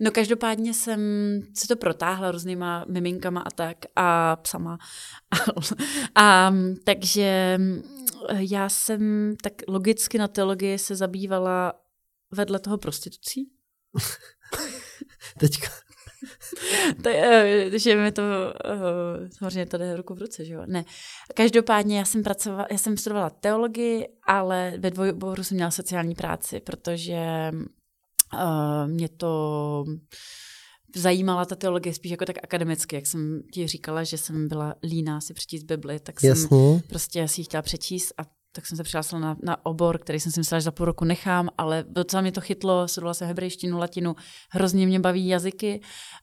No 0.00 0.10
každopádně 0.10 0.74
jsem 0.74 1.00
se 1.54 1.68
to 1.68 1.76
protáhla 1.76 2.30
různýma 2.30 2.84
miminkama 2.88 3.40
a 3.40 3.50
tak 3.50 3.76
a 3.96 4.36
psama. 4.36 4.78
a, 5.30 5.36
a 6.24 6.52
takže 6.84 7.58
já 8.38 8.68
jsem 8.68 9.34
tak 9.42 9.52
logicky 9.68 10.18
na 10.18 10.28
teologii 10.28 10.78
se 10.78 10.96
zabývala 10.96 11.72
vedle 12.30 12.58
toho 12.58 12.78
prostitucí. 12.78 13.50
Teďka 15.38 15.68
to, 17.02 17.08
je, 17.08 17.70
že 17.78 17.96
mi 17.96 18.12
to, 18.12 18.22
uh, 18.22 19.28
samozřejmě 19.38 19.66
to 19.66 19.78
jde 19.78 19.96
ruku 19.96 20.14
v 20.14 20.18
ruce, 20.18 20.44
že 20.44 20.54
jo? 20.54 20.62
Ne. 20.66 20.84
Každopádně 21.34 21.98
já 21.98 22.04
jsem 22.04 22.22
pracovala, 22.22 22.66
já 22.70 22.78
jsem 22.78 22.96
studovala 22.96 23.30
teologii, 23.30 24.08
ale 24.26 24.74
ve 24.78 24.90
dvojoboru 24.90 25.44
jsem 25.44 25.54
měla 25.56 25.70
sociální 25.70 26.14
práci, 26.14 26.60
protože 26.60 27.50
uh, 28.34 28.86
mě 28.86 29.08
to 29.08 29.84
zajímala 30.96 31.44
ta 31.44 31.56
teologie 31.56 31.94
spíš 31.94 32.10
jako 32.10 32.24
tak 32.24 32.36
akademicky, 32.42 32.96
jak 32.96 33.06
jsem 33.06 33.42
ti 33.52 33.66
říkala, 33.66 34.04
že 34.04 34.18
jsem 34.18 34.48
byla 34.48 34.74
líná 34.82 35.20
si 35.20 35.34
přečíst 35.34 35.62
Bibli, 35.62 36.00
tak 36.00 36.22
Jasně. 36.22 36.48
jsem 36.48 36.80
prostě 36.88 37.28
si 37.28 37.40
ji 37.40 37.44
chtěla 37.44 37.62
přečíst 37.62 38.12
a 38.18 38.22
tak 38.54 38.66
jsem 38.66 38.76
se 38.76 38.82
přihlásila 38.82 39.20
na, 39.20 39.36
na 39.42 39.66
obor, 39.66 39.98
který 39.98 40.20
jsem 40.20 40.32
si 40.32 40.40
myslela, 40.40 40.60
že 40.60 40.64
za 40.64 40.70
půl 40.70 40.86
roku 40.86 41.04
nechám, 41.04 41.48
ale 41.58 41.84
docela 41.88 42.20
mě 42.20 42.32
to 42.32 42.40
chytlo, 42.40 42.88
studovala 42.88 43.14
jsem 43.14 43.28
hebrejštinu, 43.28 43.78
latinu, 43.78 44.16
hrozně 44.50 44.86
mě 44.86 45.00
baví 45.00 45.28
jazyky, 45.28 45.80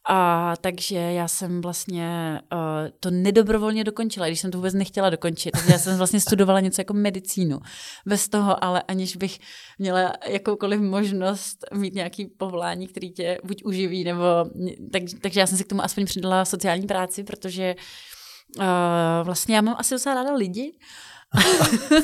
a 0.10 0.54
takže 0.62 0.98
já 0.98 1.28
jsem 1.28 1.62
vlastně 1.62 2.40
uh, 2.54 2.60
to 3.00 3.12
nedobrovolně 3.12 3.84
dokončila, 3.84 4.28
když 4.28 4.40
jsem 4.40 4.52
to 4.52 4.58
vůbec 4.58 4.74
nechtěla 4.74 5.10
dokončit, 5.10 5.52
takže 5.52 5.72
já 5.72 5.80
jsem 5.80 5.98
vlastně 5.98 6.20
studovala 6.20 6.60
něco 6.60 6.82
jako 6.82 6.94
medicínu, 6.94 7.60
bez 8.06 8.30
toho, 8.30 8.64
ale 8.64 8.82
aniž 8.82 9.16
bych 9.16 9.40
měla 9.80 10.14
jakoukoliv 10.28 10.82
možnost 10.82 11.58
mít 11.74 11.94
nějaký 11.94 12.26
povolání, 12.26 12.88
který 12.88 13.12
tě 13.12 13.38
buď 13.44 13.64
uživí, 13.66 14.04
nebo 14.04 14.24
tak, 14.92 15.04
takže 15.22 15.40
já 15.40 15.48
jsem 15.48 15.58
si 15.58 15.64
k 15.64 15.70
tomu 15.70 15.84
aspoň 15.84 16.06
přidala 16.06 16.46
sociální 16.46 16.88
práci, 16.88 17.24
protože 17.24 17.76
uh, 18.58 18.66
vlastně 19.24 19.56
já 19.56 19.62
mám 19.62 19.76
asi 19.80 19.96
docela 19.96 20.16
ráda 20.16 20.34
lidi, 20.34 20.74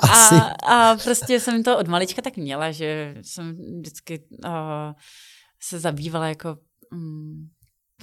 Asi. 0.00 0.34
A, 0.34 0.90
a 0.90 0.96
prostě 0.96 1.40
jsem 1.40 1.62
to 1.62 1.78
od 1.78 1.88
malička 1.88 2.22
tak 2.22 2.36
měla, 2.36 2.70
že 2.70 3.14
jsem 3.22 3.56
vždycky 3.78 4.24
uh, 4.44 4.52
se 5.62 5.78
zabývala 5.78 6.28
jako 6.28 6.56
um, 6.92 7.48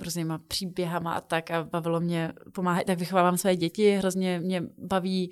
různýma 0.02 0.40
příběhama 0.48 1.14
a 1.14 1.22
tak 1.22 1.52
a 1.52 1.64
bavilo 1.64 2.00
mě 2.00 2.34
pomáhat, 2.54 2.86
tak 2.86 3.00
vychovávám 3.00 3.38
své 3.38 3.56
děti, 3.56 3.92
hrozně 3.92 4.40
mě 4.40 4.64
baví 4.78 5.32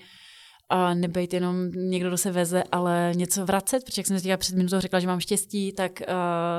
a 0.70 0.94
nebejt 0.94 1.34
jenom 1.34 1.72
někdo, 1.72 2.10
kdo 2.10 2.18
se 2.18 2.32
veze, 2.32 2.64
ale 2.72 3.12
něco 3.16 3.46
vracet, 3.46 3.84
protože 3.86 4.00
jak 4.00 4.08
jsem 4.08 4.20
si 4.20 4.38
před 4.38 4.56
minutou 4.56 4.80
řekla, 4.80 5.00
že 5.00 5.08
mám 5.08 5.20
štěstí, 5.20 5.74
tak 5.74 5.92
uh, 6.00 6.06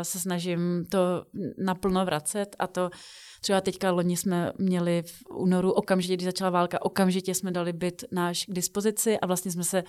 se 0.03 0.21
snažím 0.21 0.85
to 0.91 1.25
naplno 1.65 2.05
vracet 2.05 2.57
a 2.59 2.67
to 2.67 2.91
třeba 3.45 3.61
teďka 3.61 3.91
loni 3.91 4.17
jsme 4.17 4.53
měli 4.59 5.03
v 5.03 5.23
únoru 5.31 5.73
okamžitě, 5.73 6.15
když 6.15 6.25
začala 6.25 6.51
válka, 6.51 6.83
okamžitě 6.83 7.35
jsme 7.35 7.53
dali 7.53 7.73
byt 7.73 8.05
náš 8.13 8.45
k 8.45 8.55
dispozici 8.55 9.19
a 9.19 9.27
vlastně 9.27 9.51
jsme 9.51 9.65
se 9.65 9.85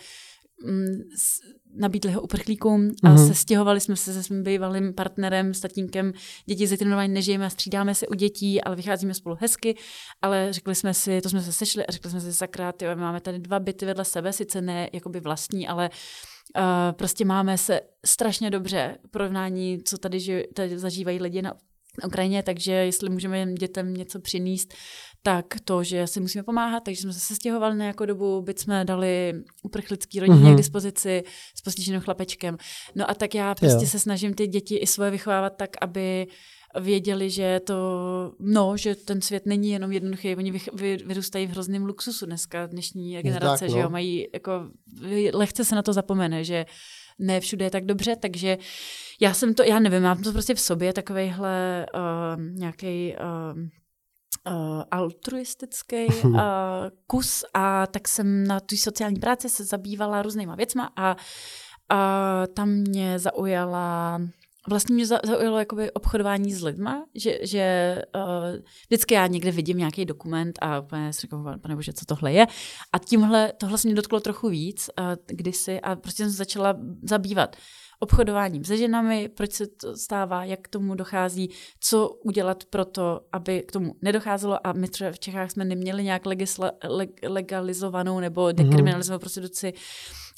mm, 0.66 1.02
nabídli 1.76 2.12
ho 2.12 2.22
uprchlíkům 2.22 2.92
a 3.04 3.10
mm-hmm. 3.10 3.28
sestěhovali 3.28 3.80
jsme 3.80 3.96
se 3.96 4.14
se 4.14 4.24
svým 4.24 4.44
bývalým 4.44 4.94
partnerem, 4.94 5.54
s 5.54 5.60
tatínkem, 5.60 6.14
děti 6.46 6.68
zetrénování 6.68 7.14
nežijeme 7.14 7.46
a 7.46 7.50
střídáme 7.50 7.96
se 7.96 8.08
u 8.08 8.14
dětí, 8.14 8.62
ale 8.62 8.76
vycházíme 8.76 9.14
spolu 9.14 9.38
hezky, 9.40 9.76
ale 10.22 10.54
řekli 10.54 10.76
jsme 10.76 10.94
si, 10.94 11.22
to 11.22 11.30
jsme 11.30 11.42
se 11.42 11.54
sešli 11.54 11.86
a 11.86 11.92
řekli 11.92 12.12
jsme 12.12 12.22
si 12.22 12.34
sakra, 12.34 12.72
tyjo, 12.72 12.96
máme 12.96 13.22
tady 13.22 13.40
dva 13.40 13.60
byty 13.60 13.86
vedle 13.86 14.06
sebe, 14.06 14.34
sice 14.34 14.62
ne 14.62 14.90
jakoby 14.94 15.20
vlastní, 15.20 15.68
ale 15.68 15.90
uh, 15.90 16.64
prostě 16.92 17.26
máme 17.26 17.58
se 17.58 17.82
strašně 18.06 18.50
dobře 18.50 18.98
porovnání, 19.12 19.80
co 19.84 19.98
tady, 19.98 20.20
že, 20.20 20.44
tady 20.54 20.80
zažívají 20.80 21.20
lidi 21.20 21.42
na 21.42 21.54
Ukrajině, 22.06 22.44
takže 22.44 22.72
jestli 22.72 23.10
můžeme 23.10 23.54
dětem 23.54 23.94
něco 23.94 24.20
přinést, 24.20 24.74
tak 25.24 25.46
to, 25.64 25.84
že 25.84 26.08
si 26.08 26.20
musíme 26.20 26.44
pomáhat, 26.44 26.84
takže 26.84 27.02
jsme 27.02 27.14
se 27.14 27.20
sestěhovali 27.20 27.76
na 27.76 27.84
nějakou 27.84 28.06
dobu, 28.06 28.42
byť 28.42 28.60
jsme 28.60 28.86
dali 28.86 29.34
uprchlický 29.64 30.20
rodině 30.20 30.40
mm-hmm. 30.40 30.54
k 30.54 30.58
dispozici 30.58 31.24
s 31.56 31.62
postiženým 31.62 32.02
chlapečkem. 32.02 32.58
No 32.96 33.10
a 33.10 33.14
tak 33.14 33.36
já 33.36 33.56
prostě 33.56 33.86
jo. 33.86 33.90
se 33.90 34.00
snažím 34.00 34.34
ty 34.34 34.48
děti 34.48 34.78
i 34.78 34.88
svoje 34.88 35.12
vychovávat 35.12 35.54
tak, 35.58 35.70
aby 35.82 36.28
věděli, 36.80 37.30
že 37.30 37.60
to, 37.64 37.76
no, 38.40 38.78
že 38.78 38.96
ten 38.96 39.22
svět 39.22 39.46
není 39.46 39.70
jenom 39.70 39.92
jednoduchý, 39.92 40.36
oni 40.36 40.52
vy, 40.52 40.60
vy, 40.74 40.98
vyrůstají 41.06 41.48
v 41.48 41.50
hrozném 41.50 41.86
luxusu 41.86 42.26
dneska, 42.26 42.66
dnešní 42.66 43.22
generace, 43.22 43.66
tak, 43.66 43.70
no. 43.70 43.76
že 43.76 43.82
jo, 43.82 43.90
mají, 43.90 44.28
jako, 44.34 44.52
lehce 45.34 45.66
se 45.66 45.76
na 45.76 45.82
to 45.82 45.94
zapomene, 45.94 46.44
že 46.44 46.66
ne 47.20 47.40
všude 47.40 47.66
je 47.66 47.72
tak 47.72 47.86
dobře, 47.86 48.16
takže 48.16 48.58
já 49.22 49.34
jsem 49.34 49.54
to, 49.54 49.64
já 49.64 49.80
nevím, 49.80 50.04
mám 50.04 50.22
to 50.22 50.32
prostě 50.32 50.54
v 50.54 50.60
sobě, 50.60 50.94
takovejhle 50.94 51.86
uh, 51.94 52.42
nějaký 52.42 53.16
uh, 53.16 53.60
uh, 54.54 54.84
altruistický 54.92 56.06
uh, 56.06 56.40
kus 57.08 57.44
a 57.54 57.88
tak 57.88 58.08
jsem 58.08 58.48
na 58.48 58.60
tu 58.60 58.76
sociální 58.76 59.20
práci 59.20 59.50
se 59.50 59.64
zabývala 59.64 60.22
různýma 60.22 60.56
věcma 60.56 60.92
a 60.96 61.16
uh, 61.16 62.54
tam 62.54 62.70
mě 62.70 63.20
zaujala 63.20 64.22
vlastně 64.70 64.96
mě 64.96 65.06
zaujalo 65.06 65.60
jakoby 65.60 65.92
obchodování 65.92 66.54
s 66.54 66.64
lidma, 66.64 67.06
že, 67.16 67.40
že 67.42 67.96
uh, 68.16 68.22
vždycky 68.88 69.14
já 69.14 69.28
někde 69.28 69.52
vidím 69.52 69.78
nějaký 69.78 70.06
dokument 70.06 70.60
a 70.62 70.80
úplně 70.80 71.14
si 71.14 71.22
říkám, 71.22 71.60
pane 71.62 71.76
bože, 71.76 71.94
co 71.94 72.06
tohle 72.06 72.34
je. 72.34 72.48
A 72.94 73.00
tímhle, 73.00 73.54
tohle 73.58 73.78
se 73.78 73.88
mě 73.88 73.96
dotklo 73.96 74.20
trochu 74.20 74.50
víc 74.50 74.90
uh, 75.00 75.06
kdysi 75.26 75.82
a 75.82 75.96
prostě 75.96 76.24
jsem 76.24 76.32
se 76.32 76.38
začala 76.38 76.78
zabývat 77.04 77.56
obchodováním 78.00 78.64
se 78.64 78.78
ženami, 78.78 79.30
proč 79.30 79.52
se 79.52 79.68
to 79.68 79.98
stává, 79.98 80.46
jak 80.46 80.60
k 80.62 80.68
tomu 80.68 80.96
dochází, 80.96 81.50
co 81.80 82.10
udělat 82.10 82.66
pro 82.66 82.86
to, 82.86 83.22
aby 83.32 83.62
k 83.62 83.72
tomu 83.72 83.96
nedocházelo 84.02 84.68
a 84.68 84.74
my 84.74 84.88
třeba 84.88 85.12
v 85.12 85.20
Čechách 85.20 85.52
jsme 85.52 85.66
neměli 85.66 86.04
nějak 86.04 86.26
legisla, 86.26 86.72
leg, 86.84 87.10
legalizovanou 87.28 88.20
nebo 88.20 88.48
mhm. 88.48 88.56
dekriminalizovanou 88.56 89.18
mm-hmm. 89.18 89.20
prostituci 89.20 89.74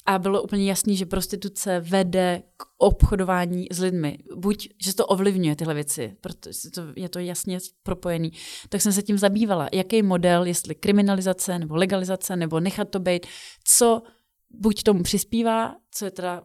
a 0.08 0.18
bylo 0.18 0.42
úplně 0.42 0.68
jasný, 0.68 0.96
že 0.96 1.06
prostituce 1.06 1.80
vede 1.80 2.42
k 2.56 2.64
obchodování 2.78 3.66
s 3.70 3.78
lidmi. 3.80 4.18
Buď, 4.36 4.68
že 4.84 4.94
to 4.94 5.06
ovlivňuje 5.06 5.56
tyhle 5.56 5.74
věci, 5.74 6.16
protože 6.20 6.70
to, 6.74 6.82
je 6.96 7.08
to 7.08 7.18
jasně 7.18 7.58
propojený. 7.82 8.32
Tak 8.68 8.80
jsem 8.80 8.92
se 8.92 9.02
tím 9.02 9.18
zabývala. 9.18 9.68
Jaký 9.72 10.02
model, 10.02 10.44
jestli 10.44 10.74
kriminalizace 10.74 11.58
nebo 11.58 11.76
legalizace, 11.76 12.36
nebo 12.36 12.60
nechat 12.60 12.88
to 12.88 12.98
být, 12.98 13.26
co 13.64 14.02
buď 14.50 14.82
tomu 14.82 15.02
přispívá, 15.02 15.76
co 15.90 16.04
je 16.04 16.10
teda 16.10 16.42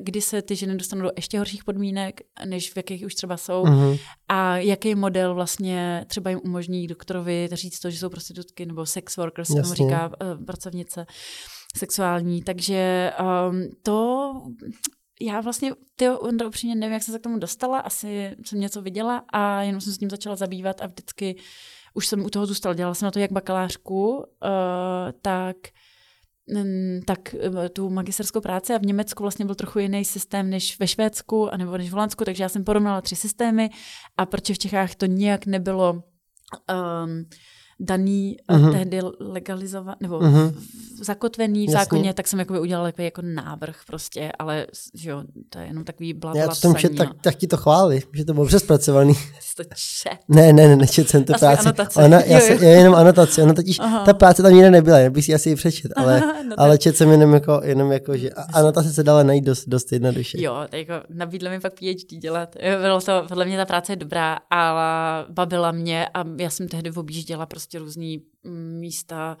kdy 0.00 0.20
se 0.20 0.42
ty 0.42 0.56
ženy 0.56 0.76
dostanou 0.76 1.02
do 1.02 1.10
ještě 1.16 1.38
horších 1.38 1.64
podmínek, 1.64 2.20
než 2.44 2.72
v 2.72 2.76
jakých 2.76 3.06
už 3.06 3.14
třeba 3.14 3.36
jsou 3.36 3.64
mm-hmm. 3.64 3.98
a 4.28 4.56
jaký 4.56 4.94
model 4.94 5.34
vlastně 5.34 6.04
třeba 6.08 6.30
jim 6.30 6.40
umožní 6.44 6.86
doktorovi 6.86 7.48
říct 7.52 7.80
to, 7.80 7.90
že 7.90 7.98
jsou 7.98 8.08
prostitutky 8.08 8.66
nebo 8.66 8.86
sex 8.86 9.16
workers, 9.16 9.48
tomu 9.48 9.74
říká 9.74 10.06
uh, 10.08 10.44
pracovnice 10.44 11.06
sexuální. 11.76 12.42
Takže 12.42 13.12
um, 13.50 13.68
to 13.82 14.32
já 15.20 15.40
vlastně, 15.40 15.72
ty 15.96 16.08
Ondra, 16.10 16.46
upřímně 16.46 16.74
nevím, 16.74 16.92
jak 16.92 17.02
jsem 17.02 17.12
se 17.12 17.18
k 17.18 17.22
tomu 17.22 17.38
dostala, 17.38 17.78
asi 17.78 18.36
jsem 18.44 18.60
něco 18.60 18.82
viděla 18.82 19.24
a 19.32 19.62
jenom 19.62 19.80
jsem 19.80 19.92
s 19.92 19.98
tím 19.98 20.10
začala 20.10 20.36
zabývat 20.36 20.80
a 20.82 20.86
vždycky 20.86 21.36
už 21.94 22.06
jsem 22.06 22.24
u 22.24 22.30
toho 22.30 22.46
zůstala. 22.46 22.74
Dělala 22.74 22.94
jsem 22.94 23.06
na 23.06 23.10
to 23.10 23.18
jak 23.18 23.32
bakalářku, 23.32 24.16
uh, 24.16 24.24
tak 25.22 25.56
tak 27.06 27.34
eh, 27.34 27.68
tu 27.68 27.90
magisterskou 27.90 28.40
práci 28.40 28.74
a 28.74 28.78
v 28.78 28.86
Německu 28.86 29.22
vlastně 29.22 29.44
byl 29.44 29.54
trochu 29.54 29.78
jiný 29.78 30.04
systém 30.04 30.50
než 30.50 30.78
ve 30.78 30.86
Švédsku 30.86 31.54
a 31.54 31.56
nebo 31.56 31.78
než 31.78 31.88
v 31.88 31.92
Holandsku, 31.92 32.24
takže 32.24 32.42
já 32.42 32.48
jsem 32.48 32.64
porovnala 32.64 33.00
tři 33.00 33.16
systémy 33.16 33.70
a 34.16 34.26
proč 34.26 34.50
v 34.50 34.58
Čechách 34.58 34.94
to 34.94 35.06
nijak 35.06 35.46
nebylo 35.46 35.92
um, 35.92 37.24
daný 37.80 38.36
uh-huh. 38.48 38.72
tehdy 38.72 39.00
legalizovat, 39.20 40.00
nebo 40.00 40.20
uh-huh. 40.20 40.54
zakotvený 41.02 41.66
v 41.66 41.70
zákoně, 41.70 42.14
tak 42.14 42.28
jsem 42.28 42.38
jakoby 42.38 42.60
udělala 42.60 42.88
takový 42.88 43.04
jako 43.04 43.22
návrh 43.22 43.76
prostě, 43.86 44.32
ale 44.38 44.66
že 44.94 45.10
jo, 45.10 45.22
to 45.48 45.58
je 45.58 45.66
jenom 45.66 45.84
takový 45.84 46.14
blabla 46.14 46.40
Já 46.40 46.48
to 46.48 46.74
že 46.78 46.88
tak, 46.88 47.08
tak 47.20 47.34
ti 47.34 47.46
to 47.46 47.56
chváli, 47.56 48.02
že 48.12 48.24
to 48.24 48.34
bylo 48.34 48.46
přespracovaný. 48.46 49.14
Jsi 49.40 49.54
to 49.56 49.62
čet. 50.02 50.18
Ne, 50.28 50.52
ne, 50.52 50.68
ne, 50.68 50.76
nečet 50.76 51.08
jsem 51.08 51.24
to 51.24 51.34
asi 51.34 51.40
práci. 51.40 51.60
Anotace. 51.60 52.04
Ona, 52.04 52.20
já, 52.20 52.40
se, 52.40 52.52
já 52.52 52.70
jenom 52.70 52.94
anotace, 52.94 53.42
ona 53.42 53.54
totiž, 53.54 53.78
Aha. 53.78 54.04
ta 54.04 54.14
práce 54.14 54.42
tam 54.42 54.52
nikde 54.52 54.70
nebyla, 54.70 54.98
já 54.98 55.10
bych 55.10 55.24
si 55.24 55.34
asi 55.34 55.48
ji 55.48 55.56
přečet, 55.56 55.92
ale, 55.96 56.20
Aha, 56.20 56.42
no 56.48 56.54
ale 56.58 56.78
čet 56.78 56.96
jsem 56.96 57.10
jenom 57.10 57.34
jako, 57.34 57.60
jenom 57.64 57.92
jako, 57.92 58.16
že 58.16 58.30
anotace 58.30 58.92
se 58.92 59.02
dala 59.02 59.22
najít 59.22 59.44
dost, 59.44 59.68
dost 59.68 59.92
jednoduše. 59.92 60.42
Jo, 60.42 60.56
tak 60.70 60.80
jako 60.80 60.94
nabídla 61.08 61.50
mi 61.50 61.60
pak 61.60 61.72
PhD 61.74 62.18
dělat. 62.18 62.56
Bylo 62.80 63.00
to, 63.00 63.24
podle 63.28 63.44
mě 63.44 63.56
ta 63.56 63.64
práce 63.64 63.92
je 63.92 63.96
dobrá, 63.96 64.38
ale 64.50 64.82
bavila 65.28 65.72
mě 65.72 66.08
a 66.14 66.24
já 66.38 66.50
jsem 66.50 66.68
tehdy 66.68 66.90
objížděla 66.90 67.46
prostě 67.46 67.65
různý 67.74 68.22
mm, 68.44 68.78
místa 68.80 69.36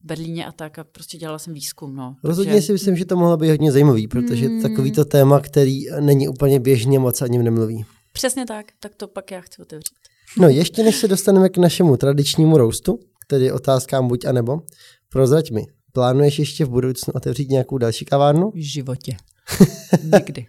v 0.00 0.06
Berlíně 0.06 0.46
a 0.46 0.52
tak 0.52 0.78
a 0.78 0.84
prostě 0.84 1.18
dělala 1.18 1.38
jsem 1.38 1.54
výzkum. 1.54 1.96
No. 1.96 2.16
Rozhodně 2.24 2.52
Takže... 2.52 2.66
si 2.66 2.72
myslím, 2.72 2.96
že 2.96 3.04
to 3.04 3.16
mohlo 3.16 3.36
být 3.36 3.50
hodně 3.50 3.72
zajímavý, 3.72 4.08
protože 4.08 4.48
mm. 4.48 4.62
takový 4.62 4.92
to 4.92 5.04
téma, 5.04 5.40
který 5.40 5.84
není 6.00 6.28
úplně 6.28 6.60
běžně 6.60 6.98
moc 6.98 7.22
ani 7.22 7.38
nemluví. 7.38 7.84
Přesně 8.12 8.46
tak, 8.46 8.66
tak 8.80 8.94
to 8.94 9.08
pak 9.08 9.30
já 9.30 9.40
chci 9.40 9.62
otevřít. 9.62 9.94
No 10.38 10.48
ještě 10.48 10.82
než 10.82 10.96
se 10.96 11.08
dostaneme 11.08 11.48
k 11.48 11.56
našemu 11.56 11.96
tradičnímu 11.96 12.56
roastu, 12.56 13.00
tedy 13.26 13.52
otázkám 13.52 14.08
buď 14.08 14.24
a 14.24 14.32
nebo, 14.32 14.62
prozrať 15.08 15.50
mi, 15.50 15.66
plánuješ 15.92 16.38
ještě 16.38 16.64
v 16.64 16.68
budoucnu 16.68 17.12
otevřít 17.12 17.48
nějakou 17.50 17.78
další 17.78 18.04
kavárnu? 18.04 18.50
V 18.50 18.72
životě. 18.72 19.16
Nikdy. 20.14 20.46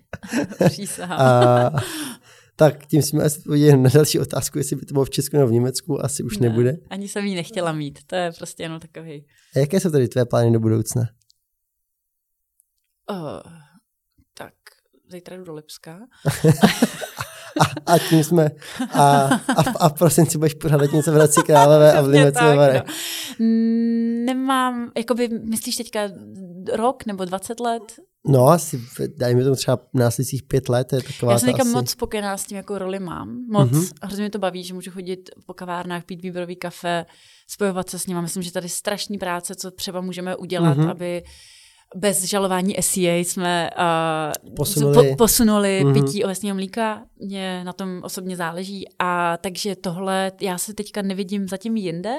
a 1.09 1.71
tak 2.59 2.85
tím 2.85 3.01
jsme 3.01 3.23
asi 3.23 3.39
odpověděli 3.39 3.77
na 3.77 3.89
další 3.93 4.19
otázku, 4.19 4.57
jestli 4.57 4.75
by 4.75 4.85
to 4.85 4.93
bylo 4.93 5.05
v 5.05 5.09
Česku 5.09 5.37
nebo 5.37 5.47
v 5.47 5.51
Německu, 5.51 6.05
asi 6.05 6.23
už 6.23 6.37
ne, 6.37 6.49
nebude. 6.49 6.77
Ani 6.89 7.07
jsem 7.07 7.25
ji 7.25 7.35
nechtěla 7.35 7.71
mít, 7.71 7.99
to 8.07 8.15
je 8.15 8.31
prostě 8.37 8.63
jenom 8.63 8.79
takový. 8.79 9.25
A 9.55 9.59
jaké 9.59 9.79
jsou 9.79 9.89
tady 9.89 10.07
tvé 10.07 10.25
plány 10.25 10.51
do 10.51 10.59
budoucna? 10.59 11.01
Uh, 13.11 13.51
tak, 14.33 14.53
zítra 15.11 15.37
jdu 15.37 15.43
do 15.43 15.53
Lipska. 15.53 15.99
a, 17.61 17.93
a 17.93 17.97
tím 17.97 18.23
jsme, 18.23 18.49
a, 18.93 19.03
a, 19.57 19.63
a 19.79 19.89
v 19.89 19.93
prosinci 19.93 20.37
budeš 20.37 20.53
pořádat 20.53 20.91
něco 20.91 21.11
v 21.11 21.15
Hradci 21.15 21.41
Králové 21.45 21.93
a 21.93 22.01
v 22.01 22.07
Limecu 22.07 22.43
no. 22.43 22.83
Nemám, 24.25 24.91
jakoby, 24.97 25.29
myslíš 25.29 25.75
teďka 25.75 26.09
rok 26.73 27.05
nebo 27.05 27.25
20 27.25 27.59
let? 27.59 27.99
No, 28.27 28.47
asi, 28.47 28.81
dajme 29.17 29.43
tomu 29.43 29.55
třeba 29.55 29.79
následujících 29.93 30.43
pět 30.43 30.69
let. 30.69 30.93
Je 30.93 31.01
taková 31.01 31.31
Já 31.31 31.39
jsem 31.39 31.55
asi... 31.61 31.69
moc 31.69 31.89
spokojená 31.89 32.37
s 32.37 32.45
tím, 32.45 32.57
jakou 32.57 32.77
roli 32.77 32.99
mám. 32.99 33.45
Moc. 33.51 33.71
Mm-hmm. 33.71 33.93
Hrozně 34.03 34.23
mi 34.23 34.29
to 34.29 34.39
baví, 34.39 34.63
že 34.63 34.73
můžu 34.73 34.91
chodit 34.91 35.29
po 35.45 35.53
kavárnách, 35.53 36.03
pít 36.05 36.21
výběrový 36.21 36.55
kafe, 36.55 37.05
spojovat 37.47 37.89
se 37.89 37.99
s 37.99 38.07
nimi. 38.07 38.21
Myslím, 38.21 38.43
že 38.43 38.51
tady 38.51 38.69
strašný 38.69 39.17
práce, 39.17 39.55
co 39.55 39.71
třeba 39.71 40.01
můžeme 40.01 40.35
udělat, 40.35 40.77
mm-hmm. 40.77 40.89
aby 40.89 41.23
bez 41.95 42.23
žalování 42.23 42.75
SEA 42.81 43.15
jsme 43.15 43.69
uh, 44.47 44.55
posunuli, 44.55 45.09
po, 45.09 45.15
posunuli 45.15 45.81
mm-hmm. 45.83 45.93
pití 45.93 46.23
ovesního 46.23 46.55
mlíka. 46.55 47.05
Mně 47.19 47.63
na 47.63 47.73
tom 47.73 48.01
osobně 48.03 48.35
záleží. 48.35 48.85
A 48.99 49.37
takže 49.37 49.75
tohle, 49.75 50.31
já 50.41 50.57
se 50.57 50.73
teďka 50.73 51.01
nevidím 51.01 51.47
zatím 51.47 51.75
jinde. 51.75 52.15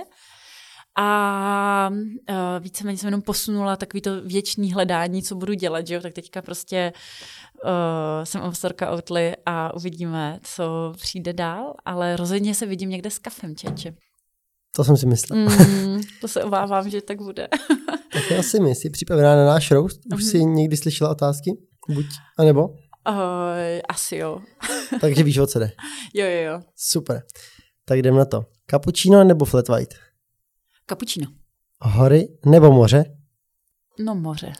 A 1.02 1.90
uh, 1.90 2.36
víceméně 2.60 2.98
jsem 2.98 3.06
jenom 3.06 3.22
posunula 3.22 3.76
takový 3.76 4.00
to 4.00 4.22
věčný 4.22 4.72
hledání, 4.72 5.22
co 5.22 5.34
budu 5.34 5.54
dělat, 5.54 5.86
že 5.86 5.94
jo? 5.94 6.00
tak 6.00 6.12
teďka 6.12 6.42
prostě 6.42 6.92
uh, 7.64 7.70
jsem 8.24 8.40
ambasadorka 8.40 8.92
Outly 8.92 9.36
a 9.46 9.74
uvidíme, 9.74 10.40
co 10.42 10.92
přijde 10.96 11.32
dál, 11.32 11.74
ale 11.84 12.16
rozhodně 12.16 12.54
se 12.54 12.66
vidím 12.66 12.90
někde 12.90 13.10
s 13.10 13.18
kafem, 13.18 13.56
čeče. 13.56 13.94
To 14.76 14.84
jsem 14.84 14.96
si 14.96 15.06
myslel. 15.06 15.38
Mm, 15.38 16.00
to 16.20 16.28
se 16.28 16.44
obávám, 16.44 16.90
že 16.90 17.00
tak 17.00 17.18
bude. 17.22 17.48
Tak 18.12 18.38
asi 18.38 18.60
my, 18.60 18.74
jsi 18.74 18.90
připravená 18.90 19.36
na 19.36 19.46
náš 19.46 19.70
roast? 19.70 20.00
Už 20.14 20.24
jsi 20.24 20.44
někdy 20.44 20.76
slyšela 20.76 21.10
otázky? 21.10 21.50
Buď, 21.88 22.06
anebo? 22.38 22.68
Uh, 22.68 22.74
asi 23.88 24.16
jo. 24.16 24.40
Takže 25.00 25.22
víš, 25.22 25.38
o 25.38 25.46
co 25.46 25.58
jde. 25.58 25.72
Jo, 26.14 26.26
jo, 26.26 26.52
jo. 26.52 26.60
Super. 26.76 27.22
Tak 27.84 27.98
jdem 27.98 28.16
na 28.16 28.24
to. 28.24 28.44
Cappuccino 28.70 29.24
nebo 29.24 29.44
flat 29.44 29.68
white? 29.68 29.94
Kapučino. 30.90 31.26
Hory 31.80 32.28
nebo 32.46 32.72
moře? 32.72 33.04
No 33.98 34.14
moře. 34.14 34.52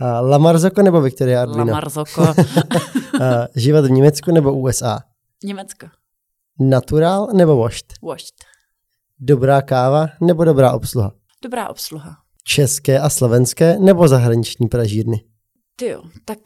A 0.00 0.20
La 0.20 0.38
Marzocco 0.38 0.82
nebo 0.82 1.00
Victoria 1.00 1.38
La 1.38 1.42
Arduino? 1.42 1.72
Marzoko. 1.72 2.22
A 3.22 3.48
život 3.56 3.84
v 3.84 3.90
Německu 3.90 4.32
nebo 4.32 4.52
USA? 4.52 4.98
Německo. 5.44 5.86
Natural 6.60 7.26
nebo 7.26 7.56
washed? 7.56 7.92
Washed. 8.02 8.34
Dobrá 9.18 9.62
káva 9.62 10.06
nebo 10.20 10.44
dobrá 10.44 10.72
obsluha? 10.72 11.12
Dobrá 11.42 11.68
obsluha. 11.68 12.16
České 12.44 13.00
a 13.00 13.10
slovenské 13.10 13.78
nebo 13.78 14.08
zahraniční 14.08 14.68
pražírny? 14.68 15.24
Ty 15.76 15.86
jo, 15.86 16.02
tak 16.24 16.38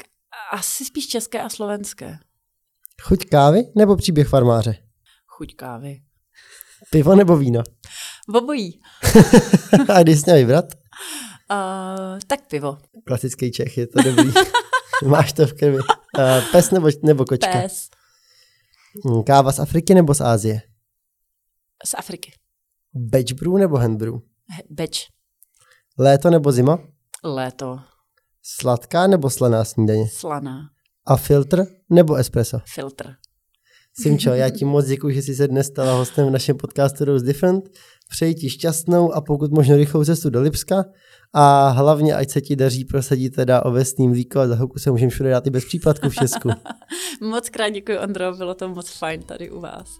asi 0.52 0.84
spíš 0.84 1.08
české 1.08 1.42
a 1.42 1.48
slovenské. 1.48 2.18
Chuť 3.02 3.24
kávy 3.24 3.62
nebo 3.76 3.96
příběh 3.96 4.28
farmáře? 4.28 4.76
Chuť 5.26 5.54
kávy. 5.56 6.00
Pivo 6.90 7.16
nebo 7.16 7.36
víno? 7.36 7.62
Obojí. 8.34 8.80
a 9.94 10.02
když 10.02 10.18
jsi 10.20 10.24
měl 10.26 10.36
vybrat? 10.36 10.64
Uh, 11.50 12.18
tak 12.26 12.40
pivo. 12.48 12.78
Klasický 13.06 13.52
Čech, 13.52 13.78
je 13.78 13.86
to 13.86 14.02
dobrý. 14.02 14.32
Máš 15.06 15.32
to 15.32 15.46
v 15.46 15.52
krvi. 15.52 15.78
Uh, 15.78 15.84
pes 16.52 16.70
nebo, 16.70 16.88
nebo 17.02 17.24
kočka? 17.24 17.52
Pes. 17.52 17.88
Mm, 19.04 19.22
Káva 19.22 19.52
z 19.52 19.58
Afriky 19.58 19.94
nebo 19.94 20.14
z 20.14 20.20
Ázie? 20.20 20.62
Z 21.86 21.94
Afriky. 21.94 22.32
Batch 22.94 23.32
brew 23.32 23.52
nebo 23.52 23.76
hand 23.76 23.98
brew? 23.98 24.14
Beč. 24.70 25.08
Léto 25.98 26.30
nebo 26.30 26.52
zima? 26.52 26.78
Léto. 27.24 27.78
Sladká 28.42 29.06
nebo 29.06 29.30
slaná 29.30 29.64
snídaně? 29.64 30.08
Slaná. 30.08 30.60
A 31.06 31.16
filtr 31.16 31.66
nebo 31.90 32.14
espresso? 32.14 32.58
Filtr. 32.74 33.14
Simčo, 34.02 34.30
já 34.30 34.50
ti 34.50 34.64
moc 34.64 34.86
děkuji, 34.86 35.14
že 35.14 35.22
jsi 35.22 35.34
se 35.34 35.48
dnes 35.48 35.66
stala 35.66 35.94
hostem 35.94 36.26
v 36.26 36.30
našem 36.30 36.56
podcastu 36.56 37.04
Rose 37.04 37.26
Different. 37.26 37.64
Přeji 38.10 38.34
ti 38.34 38.50
šťastnou 38.50 39.12
a 39.12 39.20
pokud 39.20 39.50
možno 39.50 39.76
rychlou 39.76 40.04
cestu 40.04 40.30
do 40.30 40.40
Lipska 40.40 40.84
a 41.32 41.68
hlavně, 41.68 42.14
ať 42.14 42.30
se 42.30 42.40
ti 42.40 42.56
daří 42.56 42.84
prosadit 42.84 43.34
teda 43.34 43.64
ovesný 43.64 44.08
mlíko 44.08 44.40
a 44.40 44.48
za 44.48 44.54
chvilku 44.54 44.78
se 44.78 44.90
můžeme 44.90 45.10
všude 45.10 45.30
dát 45.30 45.46
i 45.46 45.50
bez 45.50 45.64
případku 45.64 46.08
v 46.08 46.14
Česku. 46.14 46.50
Moc 47.20 47.48
krát 47.48 47.68
děkuji, 47.68 47.98
Ondro, 47.98 48.36
bylo 48.36 48.54
to 48.54 48.68
moc 48.68 48.90
fajn 48.90 49.22
tady 49.22 49.50
u 49.50 49.60
vás. 49.60 49.98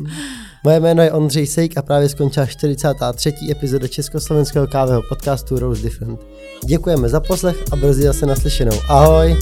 Moje 0.64 0.80
jméno 0.80 1.02
je 1.02 1.12
Ondřej 1.12 1.46
Sejk 1.46 1.78
a 1.78 1.82
právě 1.82 2.08
skončila 2.08 2.46
43. 2.46 3.32
epizoda 3.50 3.88
československého 3.88 4.66
kávého 4.66 5.02
podcastu 5.08 5.58
Rose 5.58 5.82
Different. 5.82 6.20
Děkujeme 6.64 7.08
za 7.08 7.20
poslech 7.20 7.64
a 7.72 7.76
brzy 7.76 8.02
zase 8.02 8.26
naslyšenou. 8.26 8.76
Ahoj! 8.88 9.36